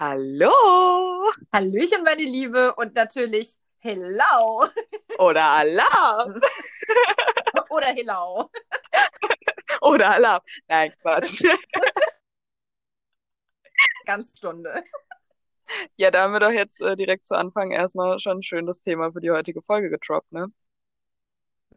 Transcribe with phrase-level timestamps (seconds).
[0.00, 0.50] Hallo!
[1.52, 4.66] Hallöchen, meine Liebe, und natürlich Hello!
[5.18, 6.40] Oder Alarm!
[7.68, 8.50] Oder Hello!
[9.82, 10.40] Oder Alarm!
[10.68, 11.42] Nein, Quatsch.
[14.06, 14.84] Ganz Stunde.
[15.96, 19.12] Ja, da haben wir doch jetzt äh, direkt zu Anfang erstmal schon schön das Thema
[19.12, 20.50] für die heutige Folge getroppt, ne?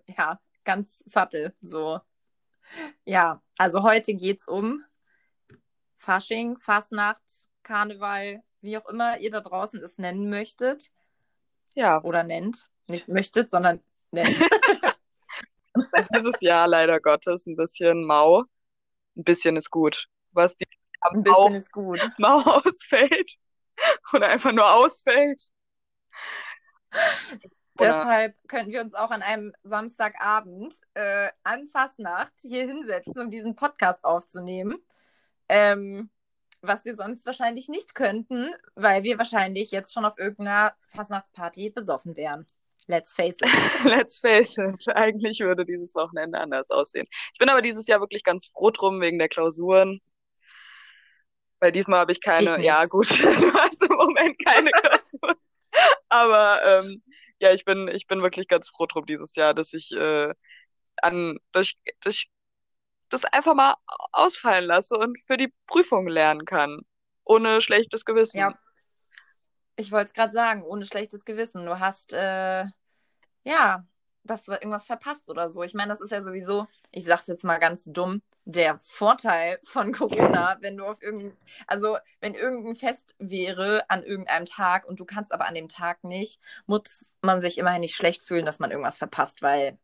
[0.08, 2.00] Ja, ganz sattel, so.
[3.04, 4.82] Ja, also heute geht's um
[5.97, 7.21] Fasching, Fasnacht,
[7.64, 10.92] Karneval, wie auch immer ihr da draußen es nennen möchtet.
[11.76, 12.02] Ja.
[12.04, 12.70] Oder nennt.
[12.88, 13.82] Nicht möchtet, sondern
[14.12, 14.38] nennt.
[16.16, 18.44] Dieses Jahr leider Gottes ein bisschen mau.
[19.16, 20.08] Ein bisschen ist gut.
[20.32, 20.68] Was die
[21.02, 22.12] ein bisschen Mau, ist gut.
[22.18, 23.36] Mau ausfällt.
[24.14, 25.50] Oder einfach nur ausfällt.
[27.80, 33.56] Deshalb könnten wir uns auch an einem Samstagabend äh, an Fastnacht hier hinsetzen, um diesen
[33.56, 34.78] Podcast aufzunehmen.
[35.50, 36.09] Ähm,
[36.64, 42.16] was wir sonst wahrscheinlich nicht könnten, weil wir wahrscheinlich jetzt schon auf irgendeiner Fastnachtsparty besoffen
[42.16, 42.45] wären.
[42.88, 43.50] Let's face it.
[43.86, 44.88] Let's face it.
[44.95, 47.08] Eigentlich würde dieses Wochenende anders aussehen.
[47.33, 50.02] Ich bin aber dieses Jahr wirklich ganz froh drum wegen der Klausuren.
[51.59, 52.58] Weil diesmal habe ich keine.
[52.58, 55.36] Ich ja, gut, du hast im Moment keine Klausuren.
[56.09, 57.03] aber ähm,
[57.39, 60.33] ja, ich bin, ich bin wirklich ganz froh drum dieses Jahr, dass ich äh,
[61.02, 62.33] an, dass ich, dass ich
[63.14, 63.75] das einfach mal
[64.11, 66.81] ausfallen lasse und für die Prüfung lernen kann.
[67.23, 68.39] Ohne schlechtes Gewissen.
[68.39, 68.58] Ja.
[69.75, 71.66] Ich wollte es gerade sagen, ohne schlechtes Gewissen.
[71.66, 72.66] Du hast, äh,
[73.44, 73.86] ja,
[74.23, 75.64] dass du irgendwas verpasst oder so.
[75.64, 79.92] Ich meine, das ist ja sowieso, ich sag's jetzt mal ganz dumm, der Vorteil von
[79.92, 85.05] Corona, wenn du auf irgendein, also wenn irgendein Fest wäre an irgendeinem Tag und du
[85.05, 88.72] kannst aber an dem Tag nicht, muss man sich immerhin nicht schlecht fühlen, dass man
[88.72, 89.77] irgendwas verpasst, weil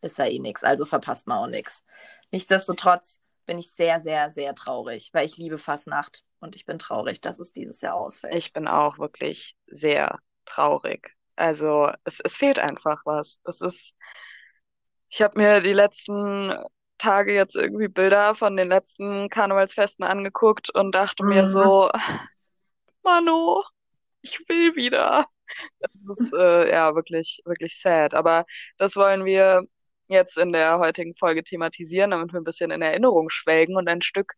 [0.00, 1.84] ist ja eh nichts, also verpasst man auch nichts.
[2.30, 7.20] Nichtsdestotrotz bin ich sehr, sehr, sehr traurig, weil ich liebe Fastnacht und ich bin traurig,
[7.20, 8.34] dass es dieses Jahr ausfällt.
[8.34, 11.16] Ich bin auch wirklich sehr traurig.
[11.36, 13.40] Also es, es fehlt einfach was.
[13.44, 13.94] Es ist,
[15.08, 16.54] ich habe mir die letzten
[16.98, 21.28] Tage jetzt irgendwie Bilder von den letzten Karnevalsfesten angeguckt und dachte mhm.
[21.28, 21.90] mir so,
[23.02, 23.62] Mano,
[24.22, 25.26] ich will wieder.
[26.06, 28.14] Das ist äh, ja wirklich, wirklich sad.
[28.14, 28.44] Aber
[28.78, 29.62] das wollen wir
[30.08, 34.02] jetzt in der heutigen Folge thematisieren, damit wir ein bisschen in Erinnerung schwelgen und ein
[34.02, 34.34] Stück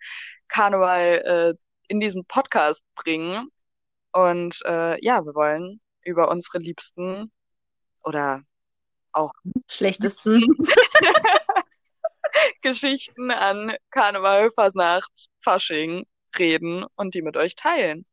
[0.48, 1.54] Karneval äh,
[1.88, 3.48] in diesen Podcast bringen.
[4.12, 7.30] Und äh, ja, wir wollen über unsere Liebsten
[8.02, 8.42] oder
[9.12, 9.32] auch
[9.68, 10.46] schlechtesten
[12.62, 16.06] Geschichten an Karneval, Fasnacht, Fasching
[16.38, 18.06] reden und die mit euch teilen.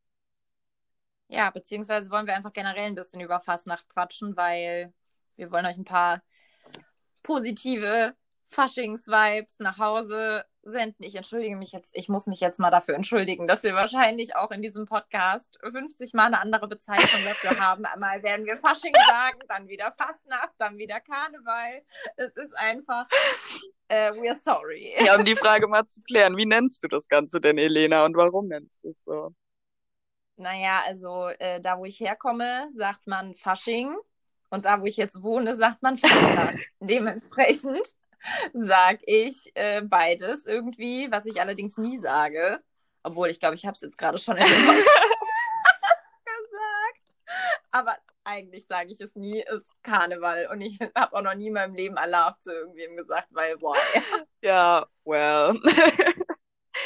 [1.28, 4.94] Ja, beziehungsweise wollen wir einfach generell ein bisschen über Fasnacht quatschen, weil
[5.36, 6.22] wir wollen euch ein paar
[7.26, 8.16] positive
[8.48, 11.04] Faschings-Vibes nach Hause senden.
[11.04, 14.52] Ich entschuldige mich jetzt, ich muss mich jetzt mal dafür entschuldigen, dass wir wahrscheinlich auch
[14.52, 17.86] in diesem Podcast 50 Mal eine andere Bezeichnung dafür haben.
[17.86, 21.84] Einmal werden wir Fasching sagen, dann wieder Fastnacht, dann wieder Karneval.
[22.16, 23.08] Es ist einfach,
[23.90, 24.94] äh, we're sorry.
[25.04, 28.16] Ja, um die Frage mal zu klären, wie nennst du das Ganze denn, Elena, und
[28.16, 29.34] warum nennst du es so?
[30.38, 33.96] Naja, also äh, da, wo ich herkomme, sagt man Fasching.
[34.56, 36.56] Und da, wo ich jetzt wohne, sagt man Fastnacht.
[36.80, 37.86] Dementsprechend
[38.54, 42.62] sage ich äh, beides irgendwie, was ich allerdings nie sage.
[43.04, 44.56] Obwohl, ich glaube, ich habe es jetzt gerade schon gesagt.
[47.72, 50.48] Aber eigentlich sage ich es nie, ist Karneval.
[50.50, 53.76] Und ich habe auch noch nie in meinem Leben Allah zu irgendwem gesagt, weil, boah.
[54.42, 55.60] Ja, well.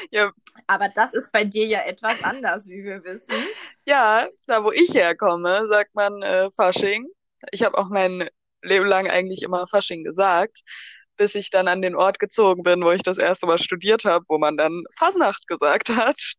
[0.10, 0.32] ja.
[0.66, 3.48] Aber das ist bei dir ja etwas anders, wie wir wissen.
[3.86, 7.08] Ja, da wo ich herkomme, sagt man äh, Fasching.
[7.52, 8.30] Ich habe auch mein
[8.62, 10.62] Leben lang eigentlich immer Fasching gesagt,
[11.18, 14.26] bis ich dann an den Ort gezogen bin, wo ich das erste Mal studiert habe,
[14.30, 16.36] wo man dann Fasnacht gesagt hat.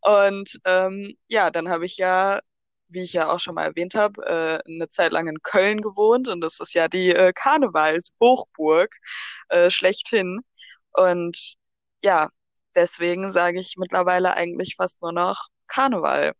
[0.00, 2.40] Und ähm, ja, dann habe ich ja,
[2.88, 6.28] wie ich ja auch schon mal erwähnt habe, äh, eine Zeit lang in Köln gewohnt
[6.28, 8.94] und das ist ja die äh, Karnevalshochburg
[9.48, 10.40] äh, schlechthin.
[10.92, 11.56] Und
[12.02, 12.30] ja,
[12.74, 16.32] deswegen sage ich mittlerweile eigentlich fast nur noch Karneval.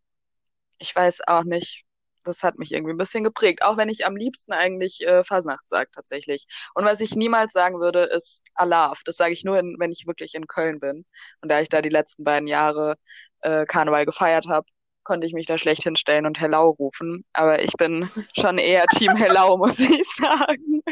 [0.78, 1.84] Ich weiß auch nicht,
[2.24, 3.62] das hat mich irgendwie ein bisschen geprägt.
[3.62, 6.46] Auch wenn ich am liebsten eigentlich äh, Fasnacht sage tatsächlich.
[6.74, 9.02] Und was ich niemals sagen würde, ist Alaf.
[9.04, 11.04] Das sage ich nur, in, wenn ich wirklich in Köln bin.
[11.40, 12.96] Und da ich da die letzten beiden Jahre
[13.40, 14.66] äh, Karneval gefeiert habe,
[15.04, 17.22] konnte ich mich da schlecht hinstellen und Hellau rufen.
[17.32, 20.82] Aber ich bin schon eher Team Hellau, muss ich sagen.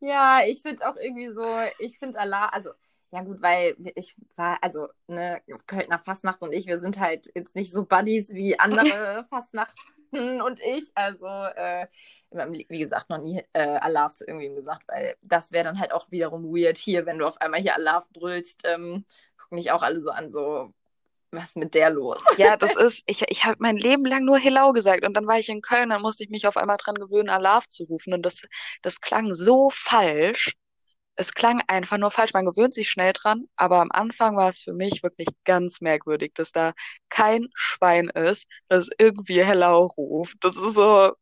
[0.00, 1.44] Ja, ich finde auch irgendwie so,
[1.78, 2.70] ich finde Allah, also
[3.12, 7.54] ja gut, weil ich war, also ne, Kölner Fastnacht und ich, wir sind halt jetzt
[7.54, 9.24] nicht so Buddies wie andere
[10.10, 10.90] Fastnacht und ich.
[10.94, 11.86] Also, äh,
[12.68, 16.10] wie gesagt, noch nie äh, Allah zu irgendwem gesagt, weil das wäre dann halt auch
[16.10, 18.62] wiederum weird hier, wenn du auf einmal hier Allah brüllst.
[18.64, 19.04] Ähm,
[19.38, 20.72] gucken mich auch alle so an, so,
[21.30, 22.22] Was ist mit der los?
[22.38, 25.38] Ja, das ist, ich, ich habe mein Leben lang nur Hello gesagt und dann war
[25.38, 28.22] ich in Köln, dann musste ich mich auf einmal dran gewöhnen, Alarv zu rufen und
[28.22, 28.42] das,
[28.82, 30.54] das klang so falsch.
[31.16, 32.34] Es klang einfach nur falsch.
[32.34, 36.32] Man gewöhnt sich schnell dran, aber am Anfang war es für mich wirklich ganz merkwürdig,
[36.34, 36.72] dass da
[37.08, 40.36] kein Schwein ist, das irgendwie Hello ruft.
[40.42, 41.12] Das ist so,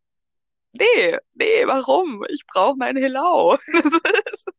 [0.72, 2.24] nee, nee, warum?
[2.28, 3.56] Ich brauche mein Hello.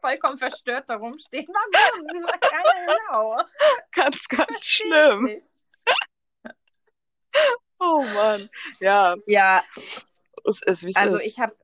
[0.00, 1.46] Vollkommen verstört darum stehen.
[1.48, 2.26] Warum?
[2.40, 3.36] Keine Hello.
[3.92, 5.40] Ganz, ganz schlimm.
[7.80, 8.48] Oh Mann.
[8.80, 9.16] Ja.
[9.26, 9.62] Ja.
[10.46, 11.26] Es ist, wie es Also ist.
[11.26, 11.54] ich habe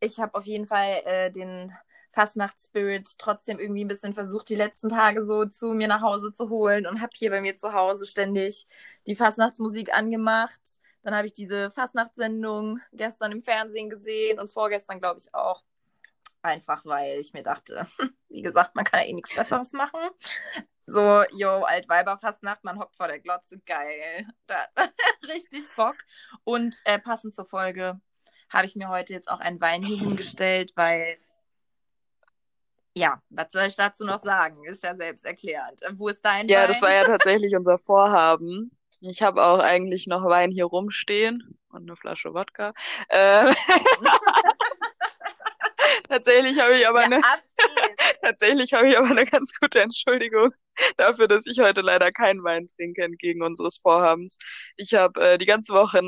[0.00, 1.72] ich hab auf jeden Fall äh, den
[2.16, 6.48] Fastnachtsspirit trotzdem irgendwie ein bisschen versucht, die letzten Tage so zu mir nach Hause zu
[6.48, 8.66] holen und habe hier bei mir zu Hause ständig
[9.06, 10.60] die Fastnachtsmusik angemacht.
[11.02, 15.62] Dann habe ich diese Fastnachtssendung gestern im Fernsehen gesehen und vorgestern, glaube ich, auch.
[16.40, 17.86] Einfach weil ich mir dachte,
[18.28, 20.00] wie gesagt, man kann ja eh nichts Besseres machen.
[20.86, 24.26] So, yo, Altweiberfastnacht, man hockt vor der Glotze, geil.
[24.46, 24.56] Da,
[25.28, 25.96] richtig Bock.
[26.44, 28.00] Und äh, passend zur Folge
[28.48, 31.18] habe ich mir heute jetzt auch einen Wein hier hingestellt, weil,
[32.94, 34.64] ja, was soll ich dazu noch sagen?
[34.64, 35.82] Ist ja selbst erklärend.
[35.82, 36.68] Äh, Wo ist dein Ja, Wein?
[36.68, 38.70] das war ja tatsächlich unser Vorhaben.
[39.00, 42.72] Ich habe auch eigentlich noch Wein hier rumstehen und eine Flasche Wodka.
[43.08, 43.52] Äh,
[46.08, 47.20] tatsächlich habe ich aber ja, eine,
[48.22, 50.50] tatsächlich habe ich aber eine ganz gute Entschuldigung
[50.96, 54.38] dafür, dass ich heute leider keinen Wein trinke entgegen unseres Vorhabens.
[54.76, 56.02] Ich habe äh, die ganze Woche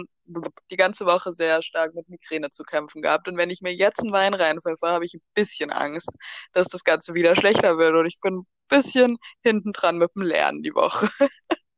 [0.70, 4.00] die ganze Woche sehr stark mit Migräne zu kämpfen gehabt und wenn ich mir jetzt
[4.00, 6.10] einen Wein reinpfeffe, habe ich ein bisschen Angst,
[6.52, 10.22] dass das Ganze wieder schlechter wird und ich bin ein bisschen hinten dran mit dem
[10.22, 11.08] Lernen die Woche.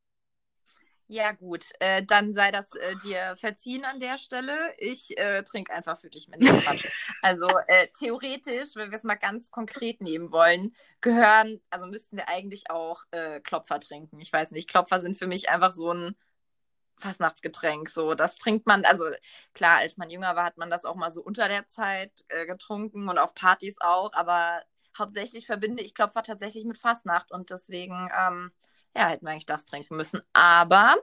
[1.12, 4.56] Ja, gut, äh, dann sei das äh, dir verziehen an der Stelle.
[4.78, 6.38] Ich äh, trinke einfach für dich mit.
[7.22, 12.28] Also äh, theoretisch, wenn wir es mal ganz konkret nehmen wollen, gehören, also müssten wir
[12.28, 14.20] eigentlich auch äh, Klopfer trinken.
[14.20, 16.14] Ich weiß nicht, Klopfer sind für mich einfach so ein
[17.00, 17.88] Fastnachtsgetränk.
[17.88, 19.04] So, das trinkt man, also
[19.54, 22.46] klar, als man jünger war, hat man das auch mal so unter der Zeit äh,
[22.46, 24.62] getrunken und auf Partys auch, aber
[24.98, 28.52] hauptsächlich verbinde ich Klopfer tatsächlich mit Fastnacht und deswegen, ähm,
[28.94, 30.22] ja, hätten wir eigentlich das trinken müssen.
[30.32, 30.96] Aber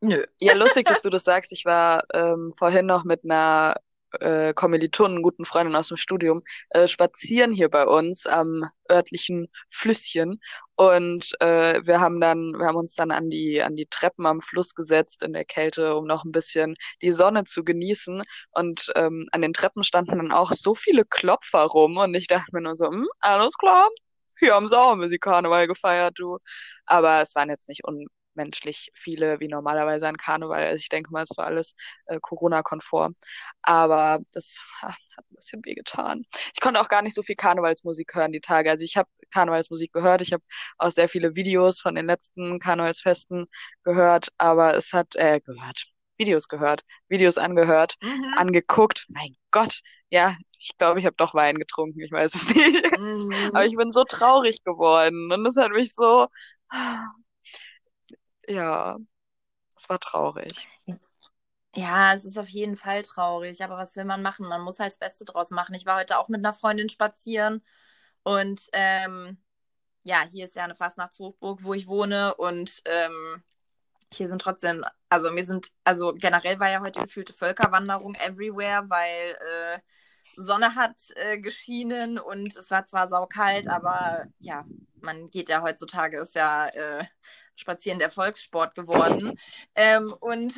[0.00, 0.24] nö.
[0.38, 1.52] Ja, lustig, dass du das sagst.
[1.52, 3.74] Ich war ähm, vorhin noch mit einer
[4.20, 10.40] äh, Kommilitonin, guten Freundin aus dem Studium, äh, spazieren hier bei uns am örtlichen Flüsschen.
[10.76, 14.40] Und äh, wir haben dann, wir haben uns dann an die, an die Treppen am
[14.40, 18.22] Fluss gesetzt in der Kälte, um noch ein bisschen die Sonne zu genießen.
[18.50, 21.96] Und ähm, an den Treppen standen dann auch so viele Klopfer rum.
[21.96, 23.88] Und ich dachte mir nur so, hm, alles klar,
[24.38, 26.38] hier haben sie auch Musik Karneval gefeiert, du.
[26.86, 27.84] Aber es waren jetzt nicht
[28.34, 30.64] unmenschlich viele wie normalerweise an Karneval.
[30.64, 31.74] Also ich denke mal, es war alles
[32.06, 33.16] äh, Corona-konform.
[33.62, 36.24] Aber das ah, hat ein bisschen wehgetan.
[36.52, 38.70] Ich konnte auch gar nicht so viel Karnevalsmusik hören die Tage.
[38.70, 40.22] Also ich habe Karnevalsmusik gehört.
[40.22, 40.42] Ich habe
[40.78, 43.46] auch sehr viele Videos von den letzten Karnevalsfesten
[43.84, 45.86] gehört, aber es hat, äh, gehört.
[46.16, 48.34] Videos gehört, Videos angehört, Mhm.
[48.36, 49.04] angeguckt.
[49.08, 52.84] Mein Gott, ja, ich glaube, ich habe doch Wein getrunken, ich weiß es nicht.
[52.96, 53.50] Mhm.
[53.52, 56.28] Aber ich bin so traurig geworden und das hat mich so,
[58.48, 58.98] ja,
[59.76, 60.66] es war traurig.
[61.76, 64.46] Ja, es ist auf jeden Fall traurig, aber was will man machen?
[64.46, 65.74] Man muss halt das Beste draus machen.
[65.74, 67.62] Ich war heute auch mit einer Freundin spazieren
[68.22, 69.38] und ähm,
[70.04, 73.42] ja, hier ist ja eine Fastnachtshochburg, wo ich wohne und ähm,
[74.12, 79.36] hier sind trotzdem, also mir sind, also generell war ja heute gefühlte Völkerwanderung everywhere, weil
[79.74, 79.80] äh,
[80.36, 84.64] Sonne hat äh, geschienen und es war zwar saukalt, aber ja,
[85.00, 87.04] man geht ja heutzutage, ist ja äh,
[87.56, 89.38] Spazieren der Volkssport geworden.
[89.74, 90.54] Ähm, und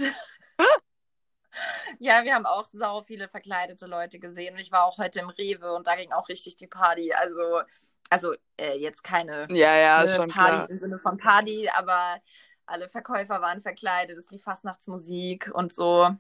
[1.99, 5.29] ja, wir haben auch sau viele verkleidete Leute gesehen und ich war auch heute im
[5.31, 7.13] Rewe und da ging auch richtig die Party.
[7.13, 7.63] Also,
[8.11, 10.71] also äh, jetzt keine Ja, ja, Party klar.
[10.71, 12.21] im Sinne von Party, aber
[12.67, 16.11] alle Verkäufer waren verkleidet, es lief Fastnachtsmusik und so.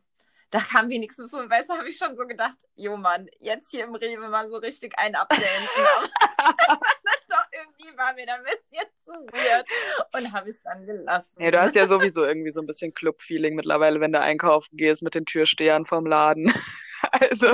[0.50, 3.85] Da kam wenigstens so, weißt du, habe ich schon so gedacht, jo Mann, jetzt hier
[3.85, 5.45] im Rewe mal so richtig einen abdancen.
[7.57, 9.67] Irgendwie war mir da ein bisschen zu weird
[10.13, 11.37] und habe es dann gelassen.
[11.39, 15.03] Ja, du hast ja sowieso irgendwie so ein bisschen Club-Feeling mittlerweile, wenn du einkaufen gehst
[15.03, 16.53] mit den Türstehern vom Laden.
[17.13, 17.47] Also,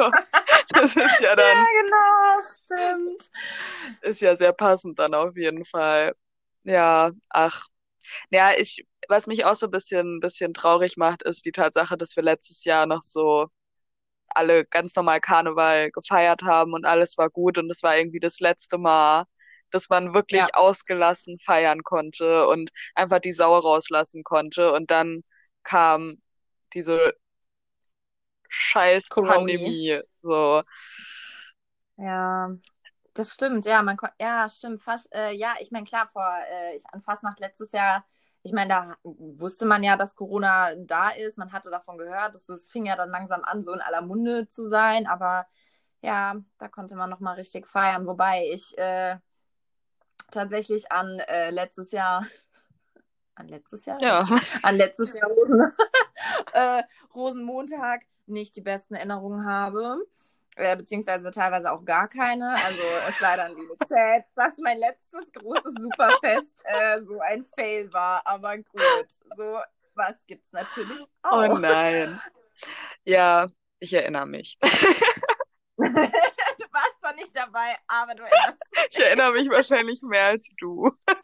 [0.72, 3.30] das ist ja dann, Ja, genau, stimmt.
[4.00, 6.14] ist ja sehr passend dann auf jeden Fall.
[6.64, 7.66] Ja, ach.
[8.30, 12.16] Ja, ich, was mich auch so ein bisschen, bisschen traurig macht, ist die Tatsache, dass
[12.16, 13.48] wir letztes Jahr noch so
[14.28, 18.40] alle ganz normal Karneval gefeiert haben und alles war gut und es war irgendwie das
[18.40, 19.24] letzte Mal,
[19.72, 20.48] dass man wirklich Ja.
[20.54, 25.22] ausgelassen feiern konnte und einfach die Sau rauslassen konnte und dann
[25.64, 26.22] kam
[26.74, 27.14] diese
[28.48, 29.08] scheiß.
[29.20, 30.62] Pandemie, so.
[31.96, 32.50] Ja,
[33.14, 36.84] Das stimmt, ja, man ja, stimmt, fast, äh, ja, ich meine, klar, vor, äh, ich,
[36.92, 38.04] an Fastnacht letztes Jahr,
[38.44, 42.68] ich meine, da wusste man ja, dass Corona da ist, man hatte davon gehört, es
[42.70, 45.46] fing ja dann langsam an, so in aller Munde zu sein, aber
[46.02, 49.18] ja, da konnte man nochmal richtig feiern, wobei ich äh,
[50.32, 52.26] tatsächlich an äh, letztes Jahr,
[53.34, 54.02] an letztes Jahr?
[54.02, 54.26] Ja.
[54.62, 55.72] An letztes Jahr Rosen,
[56.52, 56.82] äh,
[57.14, 59.96] Rosenmontag nicht die besten Erinnerungen habe.
[60.56, 62.50] Äh, beziehungsweise teilweise auch gar keine.
[62.50, 67.90] Also es leider ein wenig sad, dass mein letztes großes Superfest äh, so ein Fail
[67.92, 68.20] war.
[68.26, 69.58] Aber gut, so
[69.94, 71.58] was gibt's natürlich Oh auch.
[71.58, 72.20] nein.
[73.04, 73.48] Ja,
[73.78, 74.58] ich erinnere mich.
[74.60, 74.68] du
[75.84, 80.90] warst zwar nicht dabei, aber du erinnerst Ich erinnere mich wahrscheinlich mehr als du.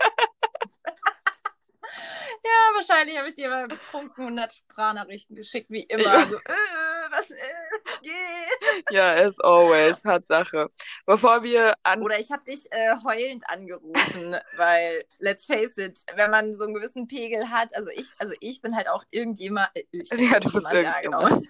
[2.44, 6.04] Ja, wahrscheinlich habe ich dir mal betrunken 100 Sprachnachrichten geschickt, wie immer.
[6.04, 6.26] Ja.
[6.26, 8.85] So, äh, was ist, geht?
[8.90, 10.70] Ja, as always, Tatsache.
[11.06, 12.02] Bevor wir an.
[12.02, 16.75] Oder ich habe dich äh, heulend angerufen, weil, let's face it, wenn man so einen
[16.75, 20.52] gewissen Pegel hat, also ich, also ich bin halt auch irgendjemand, äh, ich Ja, du
[20.52, 21.40] bist jemand, ja, genau.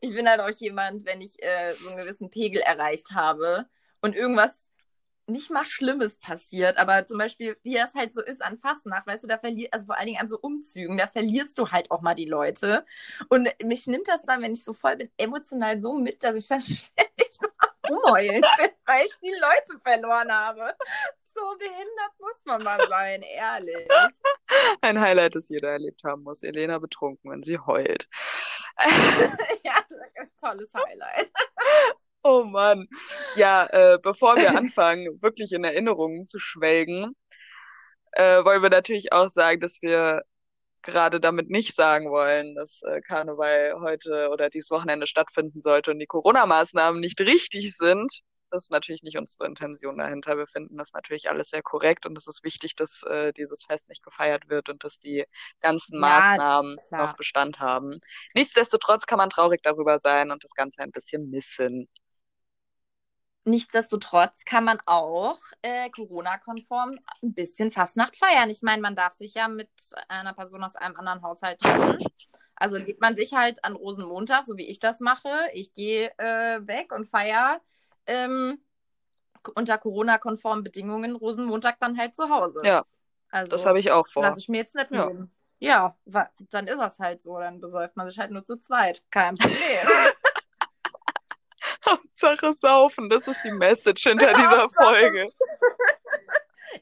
[0.00, 3.66] Ich bin halt auch jemand, wenn ich äh, so einen gewissen Pegel erreicht habe
[4.00, 4.68] und irgendwas
[5.28, 9.24] nicht mal Schlimmes passiert, aber zum Beispiel, wie es halt so ist an Fastnacht, weißt
[9.24, 12.00] du, da verlierst, also vor allen Dingen an so Umzügen, da verlierst du halt auch
[12.00, 12.84] mal die Leute.
[13.28, 16.48] Und mich nimmt das dann, wenn ich so voll bin, emotional so mit, dass ich
[16.48, 17.52] dann ständig nur
[17.90, 20.74] rumheulen bin, weil ich die Leute verloren habe.
[21.38, 23.88] So behindert muss man mal sein, ehrlich.
[24.80, 26.42] Ein Highlight, das jeder erlebt haben muss.
[26.42, 28.08] Elena betrunken, wenn sie heult.
[29.64, 29.74] ja,
[30.40, 31.30] tolles Highlight.
[32.24, 32.84] Oh Mann.
[33.36, 37.14] Ja, äh, bevor wir anfangen, wirklich in Erinnerungen zu schwelgen,
[38.12, 40.22] äh, wollen wir natürlich auch sagen, dass wir
[40.82, 46.00] gerade damit nicht sagen wollen, dass äh, Karneval heute oder dieses Wochenende stattfinden sollte und
[46.00, 48.20] die Corona-Maßnahmen nicht richtig sind.
[48.50, 50.36] Das ist natürlich nicht unsere Intention dahinter.
[50.38, 53.88] Wir finden das natürlich alles sehr korrekt und es ist wichtig, dass äh, dieses Fest
[53.88, 55.24] nicht gefeiert wird und dass die
[55.60, 56.96] ganzen Ja, Maßnahmen klar.
[56.96, 58.00] noch Bestand haben.
[58.34, 61.88] Nichtsdestotrotz kann man traurig darüber sein und das Ganze ein bisschen missen.
[63.44, 68.50] Nichtsdestotrotz kann man auch äh, Corona-konform ein bisschen Fastnacht feiern.
[68.50, 69.70] Ich meine, man darf sich ja mit
[70.08, 71.96] einer Person aus einem anderen Haushalt treffen.
[72.56, 75.30] Also geht man sich halt an Rosenmontag, so wie ich das mache.
[75.54, 77.60] Ich gehe äh, weg und feiere
[78.08, 78.60] ähm,
[79.54, 82.60] unter Corona-konformen Bedingungen Rosenmontag dann halt zu Hause.
[82.64, 82.84] Ja,
[83.30, 84.22] Also das habe ich auch vor.
[84.24, 85.06] lasse ich mir jetzt nicht Ja.
[85.06, 85.32] nehmen.
[85.60, 87.38] Ja, wa- dann ist das halt so.
[87.38, 89.02] Dann besäuft man sich halt nur zu zweit.
[89.10, 90.12] Kein Problem.
[91.86, 95.28] Hauptsache saufen, das ist die Message hinter dieser Folge.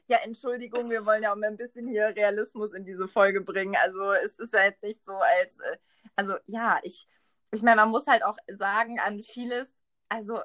[0.09, 3.75] Ja, Entschuldigung, wir wollen ja auch mal ein bisschen hier Realismus in diese Folge bringen.
[3.83, 5.77] Also es ist ja jetzt nicht so als, äh,
[6.15, 7.07] also ja, ich,
[7.51, 9.69] ich meine, man muss halt auch sagen, an vieles,
[10.09, 10.41] also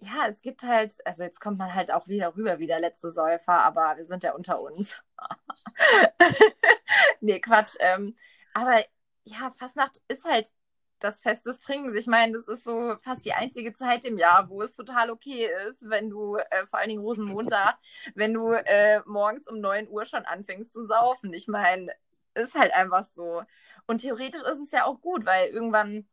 [0.00, 3.10] ja, es gibt halt, also jetzt kommt man halt auch wieder rüber wie der letzte
[3.10, 5.00] Säufer, aber wir sind ja unter uns.
[7.20, 7.76] nee, Quatsch.
[7.80, 8.14] Ähm,
[8.54, 8.82] aber
[9.24, 10.52] ja, Fastnacht ist halt
[11.00, 11.96] das Fest des Trinkens.
[11.96, 15.48] Ich meine, das ist so fast die einzige Zeit im Jahr, wo es total okay
[15.68, 17.78] ist, wenn du, äh, vor allen Dingen Rosenmontag,
[18.14, 21.32] wenn du äh, morgens um 9 Uhr schon anfängst zu saufen.
[21.32, 21.92] Ich meine,
[22.34, 23.42] ist halt einfach so.
[23.86, 26.06] Und theoretisch ist es ja auch gut, weil irgendwann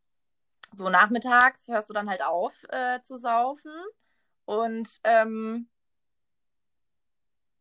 [0.71, 3.73] so nachmittags hörst du dann halt auf äh, zu saufen
[4.45, 5.69] und ähm,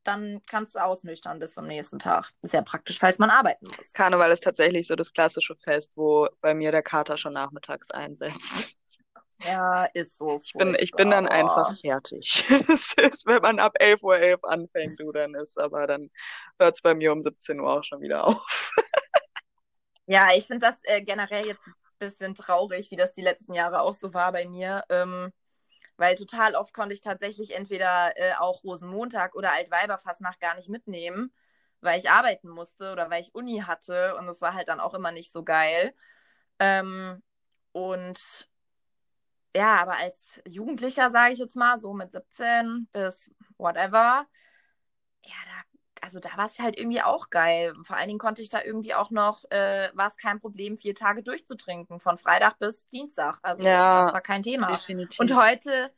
[0.04, 2.30] dann kannst du ausnüchtern bis zum nächsten Tag.
[2.42, 3.92] Ist ja praktisch, falls man arbeiten muss.
[3.92, 8.76] Karneval ist tatsächlich so das klassische Fest, wo bei mir der Kater schon nachmittags einsetzt.
[9.44, 10.40] Ja, ist so.
[10.42, 12.46] Ich bin, ich bin dann einfach fertig.
[12.68, 16.10] Das ist, wenn man ab 11.11 Uhr .11 anfängt, du dann ist, aber dann
[16.58, 18.72] hört es bei mir um 17 Uhr auch schon wieder auf.
[20.06, 23.94] Ja, ich finde das äh, generell jetzt bisschen traurig, wie das die letzten Jahre auch
[23.94, 24.84] so war bei mir.
[24.88, 25.32] Ähm,
[25.96, 31.32] weil total oft konnte ich tatsächlich entweder äh, auch Rosenmontag oder Altweiberfastnacht gar nicht mitnehmen,
[31.80, 34.94] weil ich arbeiten musste oder weil ich Uni hatte und es war halt dann auch
[34.94, 35.94] immer nicht so geil.
[36.58, 37.22] Ähm,
[37.72, 38.48] und
[39.54, 44.26] ja, aber als Jugendlicher, sage ich jetzt mal, so mit 17 bis whatever,
[45.24, 45.62] ja, da,
[46.02, 47.74] also da war es halt irgendwie auch geil.
[47.82, 50.94] Vor allen Dingen konnte ich da irgendwie auch noch, äh, war es kein Problem, vier
[50.94, 53.38] Tage durchzutrinken, von Freitag bis Dienstag.
[53.42, 54.68] Also Ja, das war kein Thema.
[54.72, 55.18] Definitiv.
[55.20, 55.92] Und heute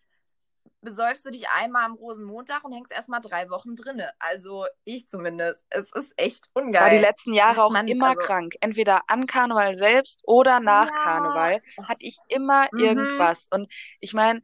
[0.81, 4.12] besäufst du dich einmal am Rosenmontag und hängst erstmal drei Wochen drinne.
[4.21, 5.64] Also ich zumindest.
[5.71, 6.90] Es ist echt war ungeil.
[6.90, 8.55] die letzten Jahre auch man- immer also- krank.
[8.61, 10.97] Entweder an Karneval selbst oder nach Ja.
[10.97, 12.78] Karneval hatte ich immer Mhm.
[12.81, 13.49] irgendwas.
[13.52, 14.40] Und ich meine,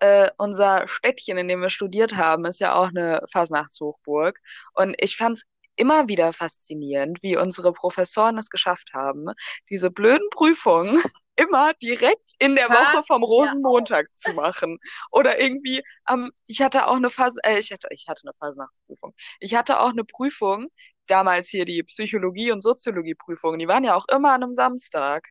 [0.00, 4.40] äh, unser Städtchen, in dem wir studiert haben, ist ja auch eine Fasnachtshochburg.
[4.74, 5.44] Und ich fand es
[5.76, 9.26] immer wieder faszinierend, wie unsere Professoren es geschafft haben,
[9.70, 11.02] diese blöden Prüfungen
[11.36, 12.70] immer direkt in der?
[12.72, 14.78] Woche vom Ja, Rosenmontag zu machen.
[15.10, 19.14] Oder irgendwie am, ich hatte auch eine Phase, äh, ich hatte, ich hatte eine Phasenachtsprüfung.
[19.40, 20.68] Ich hatte auch eine Prüfung,
[21.06, 25.28] damals hier die Psychologie- und Soziologieprüfungen, die waren ja auch immer an einem Samstag.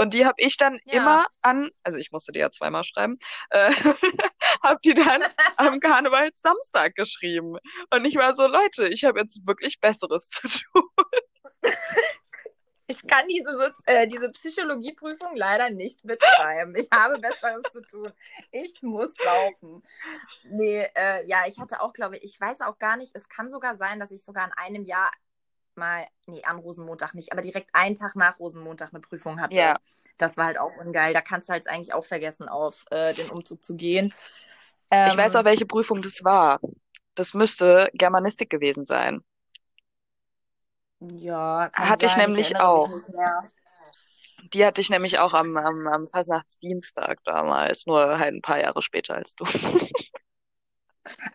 [0.00, 0.94] Und die habe ich dann Ja.
[0.94, 3.18] immer an, also ich musste die ja zweimal schreiben,
[3.50, 3.70] äh,
[4.62, 5.22] habe die dann
[5.56, 7.58] am Karnevalssamstag geschrieben.
[7.92, 10.88] Und ich war so, Leute, ich habe jetzt wirklich Besseres zu tun.
[12.86, 16.74] Ich kann diese, äh, diese Psychologieprüfung leider nicht mitschreiben.
[16.74, 18.10] Ich habe Besseres zu tun.
[18.52, 19.84] Ich muss laufen.
[20.44, 23.50] Nee, äh, ja, ich hatte auch, glaube ich, ich weiß auch gar nicht, es kann
[23.50, 25.10] sogar sein, dass ich sogar in einem Jahr
[25.76, 29.60] mal, nee, an Rosenmontag nicht, aber direkt einen Tag nach Rosenmontag eine Prüfung hatte.
[29.60, 29.78] Ja.
[30.18, 31.14] Das war halt auch ungeil.
[31.14, 34.14] Da kannst du halt eigentlich auch vergessen, auf äh, den Umzug zu gehen.
[35.04, 36.58] Ich weiß Ähm, auch, welche Prüfung das war.
[37.14, 39.22] Das müsste Germanistik gewesen sein.
[41.00, 42.16] Ja, Hatte ich sein.
[42.16, 43.00] nämlich erinnere mich auch.
[44.52, 48.82] Die hatte ich nämlich auch am, am, am Fastnachtsdienstag damals, nur halt ein paar Jahre
[48.82, 49.44] später als du.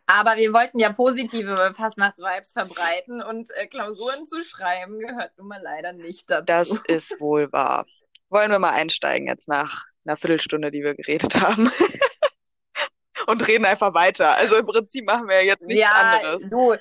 [0.05, 5.61] Aber wir wollten ja positive Fastnachtsvibes verbreiten und äh, Klausuren zu schreiben gehört nun mal
[5.61, 6.45] leider nicht dazu.
[6.45, 7.85] Das ist wohl wahr.
[8.29, 11.71] Wollen wir mal einsteigen jetzt nach einer Viertelstunde, die wir geredet haben?
[13.27, 14.35] Und reden einfach weiter.
[14.35, 16.49] Also im Prinzip machen wir ja jetzt nichts ja, anderes.
[16.49, 16.75] du,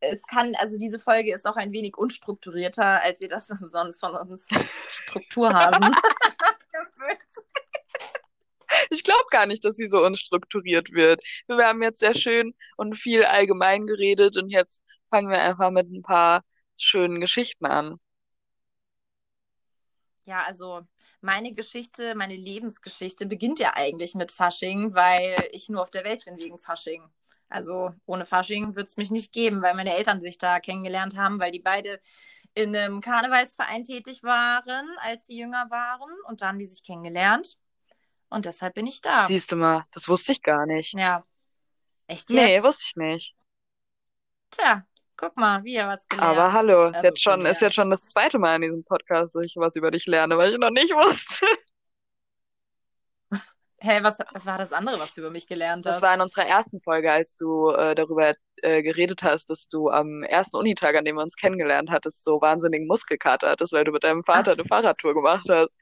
[0.00, 4.14] es kann, also diese Folge ist auch ein wenig unstrukturierter, als ihr das sonst von
[4.14, 4.46] uns
[4.90, 5.94] Struktur haben.
[8.90, 11.22] Ich glaube gar nicht, dass sie so unstrukturiert wird.
[11.46, 15.90] Wir haben jetzt sehr schön und viel allgemein geredet und jetzt fangen wir einfach mit
[15.90, 16.42] ein paar
[16.76, 17.98] schönen Geschichten an.
[20.24, 20.82] Ja, also
[21.22, 26.26] meine Geschichte, meine Lebensgeschichte beginnt ja eigentlich mit Fasching, weil ich nur auf der Welt
[26.26, 27.02] bin wegen Fasching.
[27.48, 31.40] Also ohne Fasching wird es mich nicht geben, weil meine Eltern sich da kennengelernt haben,
[31.40, 31.98] weil die beide
[32.54, 36.10] in einem Karnevalsverein tätig waren, als sie jünger waren.
[36.26, 37.56] Und da haben die sich kennengelernt.
[38.30, 39.22] Und deshalb bin ich da.
[39.26, 40.92] Siehst du mal, das wusste ich gar nicht.
[40.98, 41.24] Ja.
[42.06, 42.64] Echt Nee, jetzt?
[42.64, 43.34] wusste ich nicht.
[44.50, 44.84] Tja,
[45.16, 46.38] guck mal, wieder was gelernt.
[46.38, 49.34] Aber hallo, ist Also jetzt schon, ist jetzt schon das zweite Mal in diesem Podcast,
[49.34, 51.46] dass ich was über dich lerne, weil ich noch nicht wusste.
[53.80, 56.02] Hey, was, was war das andere, was du über mich gelernt Das hast?
[56.02, 60.24] war in unserer ersten Folge, als du äh, darüber äh, geredet hast, dass du am
[60.24, 64.02] ersten Unitag, an dem wir uns kennengelernt hattest, so wahnsinnigen Muskelkater hattest, weil du mit
[64.02, 64.62] deinem Vater Ach so.
[64.62, 65.78] eine Fahrradtour gemacht hast.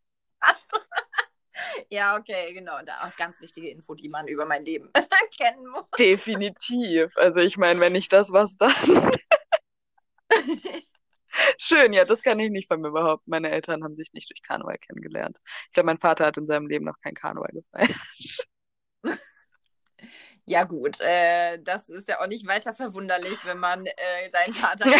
[1.91, 2.81] Ja, okay, genau.
[2.85, 4.91] Da auch ganz wichtige Info, die man über mein Leben
[5.39, 5.85] kennen muss.
[5.99, 7.17] Definitiv.
[7.17, 8.73] Also ich meine, wenn nicht das, was dann.
[11.59, 13.31] Schön, ja, das kann ich nicht von mir behaupten.
[13.31, 15.39] Meine Eltern haben sich nicht durch Karneval kennengelernt.
[15.67, 18.47] Ich glaube, mein Vater hat in seinem Leben noch kein Karneval gefeiert.
[20.49, 24.93] Ja, gut, äh, das ist ja auch nicht weiter verwunderlich, wenn man äh, deinen Vater.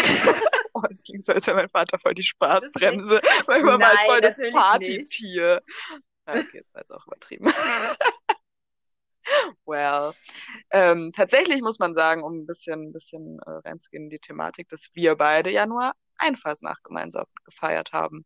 [0.73, 3.21] Oh, das klingt so, als wäre mein Vater voll die Spaßbremse.
[3.47, 5.61] Mein Nein, Papa ist voll das Partytier.
[6.27, 7.47] Ja, okay, jetzt war jetzt auch übertrieben.
[9.65, 10.13] Well,
[10.71, 14.69] ähm, tatsächlich muss man sagen, um ein bisschen, ein bisschen äh, reinzugehen in die Thematik,
[14.69, 18.25] dass wir beide ja nur ein Fasnacht gemeinsam gefeiert haben.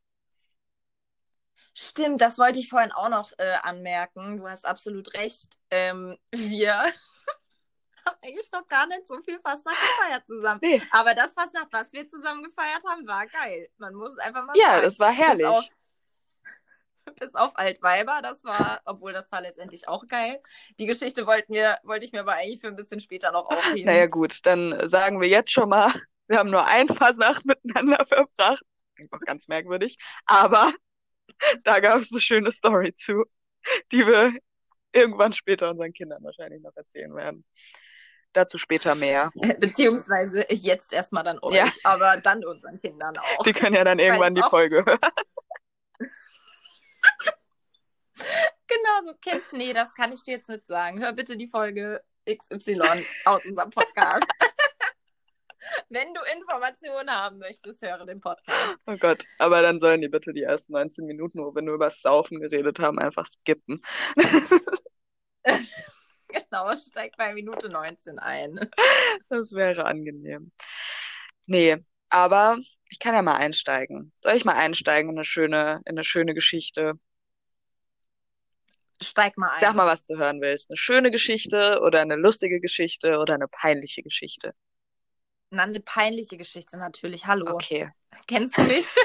[1.73, 4.37] Stimmt, das wollte ich vorhin auch noch äh, anmerken.
[4.37, 5.57] Du hast absolut recht.
[5.69, 6.75] Ähm, wir
[8.05, 10.61] haben eigentlich noch gar nicht so viel Fastnacht gefeiert zusammen.
[10.61, 10.81] Nee.
[10.89, 13.69] Aber das Fastnacht, was wir zusammen gefeiert haben, war geil.
[13.77, 14.81] Man muss es einfach mal Ja, sagen.
[14.81, 15.45] das war herrlich.
[15.45, 15.65] Auf,
[17.19, 20.41] bis auf Altweiber, das war, obwohl das war letztendlich auch geil.
[20.79, 23.85] Die Geschichte wollten wir, wollte ich mir aber eigentlich für ein bisschen später noch aufheben.
[23.85, 25.91] Naja, gut, dann sagen wir jetzt schon mal,
[26.27, 28.63] wir haben nur ein Fasnacht miteinander verbracht.
[28.95, 29.97] Klingt auch ganz merkwürdig.
[30.25, 30.73] Aber
[31.63, 33.23] da gab es eine schöne Story zu,
[33.91, 34.33] die wir
[34.91, 37.45] irgendwann später unseren Kindern wahrscheinlich noch erzählen werden.
[38.33, 39.29] Dazu später mehr.
[39.59, 41.67] Beziehungsweise jetzt erstmal dann euch, Ja.
[41.83, 43.43] aber dann unseren Kindern auch.
[43.43, 44.41] Die können ja dann irgendwann die.
[44.41, 44.99] Folge hören.
[48.67, 50.99] Genau, so Kind, nee, das kann ich dir jetzt nicht sagen.
[50.99, 54.25] Hör bitte die Folge XY aus unserem Podcast.
[55.89, 58.81] Wenn du Informationen haben möchtest, höre den Podcast.
[58.87, 61.91] Oh Gott, aber dann sollen die bitte die ersten 19 Minuten, wo wir nur über
[61.91, 63.81] Saufen geredet haben, einfach skippen.
[66.33, 68.57] Genau, steig bei Minute 19 ein.
[69.27, 70.53] Das wäre angenehm.
[71.45, 71.75] Nee,
[72.07, 72.57] aber
[72.89, 74.13] ich kann ja mal einsteigen.
[74.21, 76.93] Soll ich mal einsteigen in eine schöne, in eine schöne Geschichte?
[79.01, 79.59] Steig mal ein.
[79.59, 80.69] Sag mal, was du hören willst.
[80.69, 84.53] Eine schöne Geschichte oder eine lustige Geschichte oder eine peinliche Geschichte?
[85.49, 87.25] Na, eine peinliche Geschichte natürlich.
[87.25, 87.55] Hallo.
[87.55, 87.89] Okay.
[88.27, 88.87] Kennst du mich?